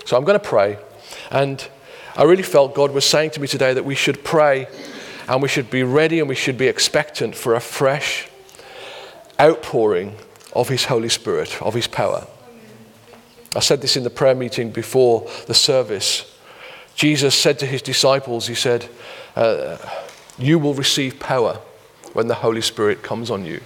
So 0.05 0.17
I'm 0.17 0.23
going 0.23 0.39
to 0.39 0.45
pray 0.45 0.79
and 1.29 1.67
I 2.15 2.23
really 2.23 2.43
felt 2.43 2.75
God 2.75 2.91
was 2.91 3.05
saying 3.05 3.31
to 3.31 3.41
me 3.41 3.47
today 3.47 3.73
that 3.73 3.85
we 3.85 3.95
should 3.95 4.23
pray 4.23 4.67
and 5.27 5.41
we 5.41 5.47
should 5.47 5.69
be 5.69 5.83
ready 5.83 6.19
and 6.19 6.27
we 6.27 6.35
should 6.35 6.57
be 6.57 6.67
expectant 6.67 7.35
for 7.35 7.53
a 7.53 7.59
fresh 7.59 8.27
outpouring 9.39 10.15
of 10.53 10.69
His 10.69 10.85
Holy 10.85 11.09
Spirit, 11.09 11.61
of 11.61 11.73
His 11.73 11.87
power. 11.87 12.27
I 13.55 13.59
said 13.59 13.81
this 13.81 13.95
in 13.95 14.03
the 14.03 14.09
prayer 14.09 14.35
meeting 14.35 14.71
before 14.71 15.29
the 15.47 15.53
service. 15.53 16.35
Jesus 16.95 17.35
said 17.35 17.59
to 17.59 17.65
His 17.65 17.81
disciples, 17.81 18.47
He 18.47 18.55
said, 18.55 18.89
uh, 19.35 19.77
You 20.37 20.59
will 20.59 20.73
receive 20.73 21.19
power 21.19 21.59
when 22.13 22.27
the 22.27 22.35
Holy 22.35 22.61
Spirit 22.61 23.03
comes 23.03 23.29
on 23.31 23.45
you, 23.45 23.61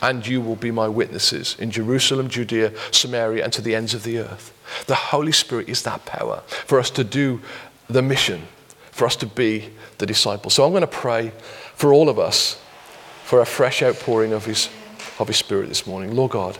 and 0.00 0.26
you 0.26 0.40
will 0.40 0.56
be 0.56 0.70
my 0.70 0.88
witnesses 0.88 1.56
in 1.58 1.70
Jerusalem, 1.70 2.28
Judea, 2.28 2.72
Samaria, 2.90 3.44
and 3.44 3.52
to 3.52 3.62
the 3.62 3.74
ends 3.74 3.94
of 3.94 4.02
the 4.02 4.18
earth. 4.18 4.52
The 4.86 4.94
Holy 4.94 5.32
Spirit 5.32 5.68
is 5.68 5.82
that 5.82 6.06
power 6.06 6.42
for 6.46 6.78
us 6.78 6.90
to 6.90 7.04
do 7.04 7.40
the 7.92 8.02
mission 8.02 8.46
for 8.90 9.06
us 9.06 9.16
to 9.16 9.26
be 9.26 9.70
the 9.98 10.06
disciples. 10.06 10.54
So 10.54 10.64
I'm 10.64 10.72
going 10.72 10.82
to 10.82 10.86
pray 10.86 11.32
for 11.74 11.92
all 11.92 12.08
of 12.08 12.18
us 12.18 12.60
for 13.24 13.40
a 13.40 13.46
fresh 13.46 13.82
outpouring 13.82 14.32
of 14.32 14.44
His, 14.44 14.68
of 15.18 15.28
His 15.28 15.36
Spirit 15.36 15.68
this 15.68 15.86
morning. 15.86 16.14
Lord 16.14 16.32
God, 16.32 16.58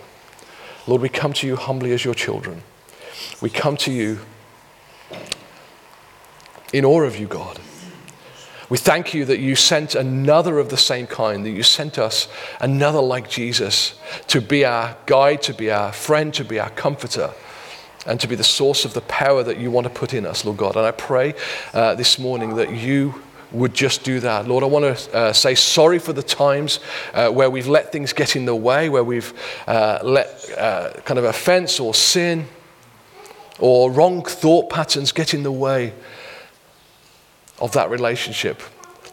Lord, 0.86 1.02
we 1.02 1.08
come 1.08 1.32
to 1.34 1.46
you 1.46 1.56
humbly 1.56 1.92
as 1.92 2.04
your 2.04 2.14
children. 2.14 2.62
We 3.40 3.50
come 3.50 3.76
to 3.78 3.92
you 3.92 4.20
in 6.72 6.84
awe 6.84 7.02
of 7.02 7.18
you, 7.18 7.26
God. 7.26 7.60
We 8.68 8.78
thank 8.78 9.12
you 9.12 9.26
that 9.26 9.38
you 9.38 9.54
sent 9.54 9.94
another 9.94 10.58
of 10.58 10.70
the 10.70 10.78
same 10.78 11.06
kind, 11.06 11.44
that 11.44 11.50
you 11.50 11.62
sent 11.62 11.98
us 11.98 12.26
another 12.58 13.02
like 13.02 13.28
Jesus 13.28 13.98
to 14.28 14.40
be 14.40 14.64
our 14.64 14.96
guide, 15.04 15.42
to 15.42 15.52
be 15.52 15.70
our 15.70 15.92
friend, 15.92 16.32
to 16.32 16.44
be 16.44 16.58
our 16.58 16.70
comforter 16.70 17.34
and 18.06 18.18
to 18.20 18.28
be 18.28 18.34
the 18.34 18.44
source 18.44 18.84
of 18.84 18.94
the 18.94 19.00
power 19.02 19.42
that 19.42 19.58
you 19.58 19.70
want 19.70 19.86
to 19.86 19.92
put 19.92 20.14
in 20.14 20.26
us, 20.26 20.44
Lord 20.44 20.58
God. 20.58 20.76
And 20.76 20.84
I 20.84 20.90
pray 20.90 21.34
uh, 21.72 21.94
this 21.94 22.18
morning 22.18 22.56
that 22.56 22.74
you 22.74 23.14
would 23.52 23.74
just 23.74 24.02
do 24.02 24.18
that. 24.20 24.48
Lord, 24.48 24.64
I 24.64 24.66
want 24.66 24.96
to 24.96 25.14
uh, 25.14 25.32
say 25.32 25.54
sorry 25.54 25.98
for 25.98 26.12
the 26.12 26.22
times 26.22 26.80
uh, 27.12 27.30
where 27.30 27.50
we've 27.50 27.68
let 27.68 27.92
things 27.92 28.12
get 28.12 28.34
in 28.34 28.44
the 28.44 28.56
way, 28.56 28.88
where 28.88 29.04
we've 29.04 29.32
uh, 29.66 29.98
let 30.02 30.50
uh, 30.56 30.92
kind 31.04 31.18
of 31.18 31.24
offense 31.24 31.78
or 31.78 31.94
sin 31.94 32.46
or 33.58 33.92
wrong 33.92 34.24
thought 34.24 34.70
patterns 34.70 35.12
get 35.12 35.34
in 35.34 35.42
the 35.42 35.52
way 35.52 35.92
of 37.60 37.72
that 37.72 37.90
relationship. 37.90 38.60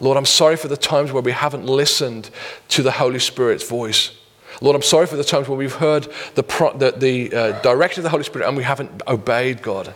Lord, 0.00 0.16
I'm 0.16 0.26
sorry 0.26 0.56
for 0.56 0.68
the 0.68 0.76
times 0.76 1.12
where 1.12 1.22
we 1.22 1.32
haven't 1.32 1.66
listened 1.66 2.30
to 2.68 2.82
the 2.82 2.90
Holy 2.90 3.18
Spirit's 3.18 3.68
voice. 3.68 4.12
Lord, 4.60 4.76
I'm 4.76 4.82
sorry 4.82 5.06
for 5.06 5.16
the 5.16 5.24
times 5.24 5.48
when 5.48 5.58
we've 5.58 5.74
heard 5.74 6.08
the, 6.34 6.42
pro- 6.42 6.76
the, 6.76 6.92
the 6.92 7.34
uh, 7.34 7.60
direction 7.62 8.00
of 8.00 8.04
the 8.04 8.10
Holy 8.10 8.24
Spirit 8.24 8.46
and 8.46 8.56
we 8.56 8.62
haven't 8.62 9.02
obeyed 9.06 9.62
God. 9.62 9.94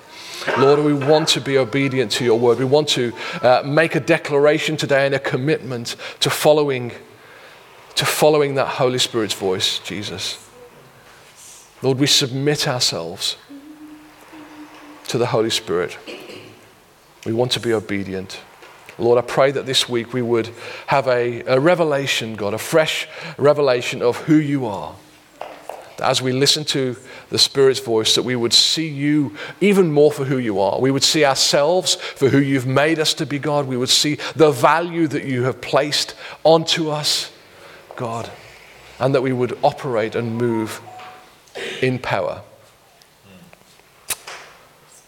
Lord, 0.59 0.80
we 0.80 0.94
want 0.94 1.28
to 1.28 1.40
be 1.40 1.59
obedient 1.59 2.12
to 2.12 2.24
your 2.24 2.38
word. 2.38 2.59
We 2.59 2.64
want 2.64 2.88
to 2.90 3.12
uh, 3.42 3.62
make 3.64 3.94
a 3.94 4.00
declaration 4.00 4.76
today 4.76 5.07
and 5.07 5.14
a 5.14 5.18
commitment 5.18 5.96
to 6.20 6.30
following, 6.30 6.92
to 7.94 8.05
following 8.05 8.55
that 8.57 8.66
Holy 8.66 8.98
Spirit's 8.98 9.34
voice, 9.34 9.78
Jesus. 9.80 10.38
Lord, 11.82 11.98
we 11.98 12.07
submit 12.07 12.66
ourselves 12.66 13.36
to 15.09 15.18
the 15.18 15.26
Holy 15.26 15.50
Spirit. 15.50 15.98
We 17.26 17.32
want 17.32 17.52
to 17.52 17.61
be 17.61 17.72
obedient. 17.72 18.40
Lord, 18.99 19.18
I 19.18 19.26
pray 19.26 19.51
that 19.51 19.66
this 19.66 19.88
week 19.88 20.12
we 20.12 20.22
would 20.22 20.51
have 20.86 21.09
a, 21.09 21.42
a 21.42 21.59
revelation, 21.59 22.36
God, 22.36 22.55
a 22.55 22.59
fresh 22.59 23.09
revelation 23.36 24.03
of 24.03 24.16
who 24.18 24.36
you 24.36 24.66
are. 24.66 24.95
As 26.01 26.20
we 26.20 26.32
listen 26.32 26.64
to 26.66 26.97
the 27.30 27.38
Spirit's 27.38 27.80
voice, 27.80 28.14
that 28.14 28.22
we 28.22 28.36
would 28.36 28.53
see 28.53 28.88
you 28.88 29.36
even 29.61 29.92
more 29.92 30.12
for 30.12 30.24
who 30.24 30.38
you 30.38 30.61
are. 30.61 30.80
We 30.80 30.90
would 30.90 31.03
see 31.03 31.24
ourselves 31.24 31.95
for 31.95 32.28
who 32.28 32.38
you've 32.38 32.66
made 32.66 32.99
us 32.99 33.14
to 33.14 33.26
be, 33.26 33.38
God. 33.38 33.66
We 33.66 33.76
would 33.76 33.88
see 33.88 34.18
the 34.36 34.51
value 34.51 35.09
that 35.09 35.24
you 35.24 35.45
have 35.45 35.61
placed 35.61 36.14
onto 36.42 36.90
us, 36.90 37.32
God, 37.97 38.30
and 38.99 39.14
that 39.14 39.22
we 39.22 39.32
would 39.32 39.59
operate 39.62 40.14
and 40.14 40.36
move 40.36 40.80
in 41.80 41.99
power 41.99 42.42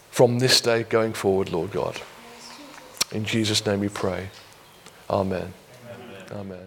from 0.09 0.39
this 0.39 0.61
day 0.61 0.83
going 0.83 1.13
forward, 1.13 1.51
Lord 1.51 1.71
God. 1.71 2.01
In 3.11 3.25
Jesus' 3.25 3.65
name 3.65 3.79
we 3.79 3.89
pray. 3.89 4.29
Amen. 5.09 5.53
Amen. 6.31 6.31
Amen. 6.31 6.66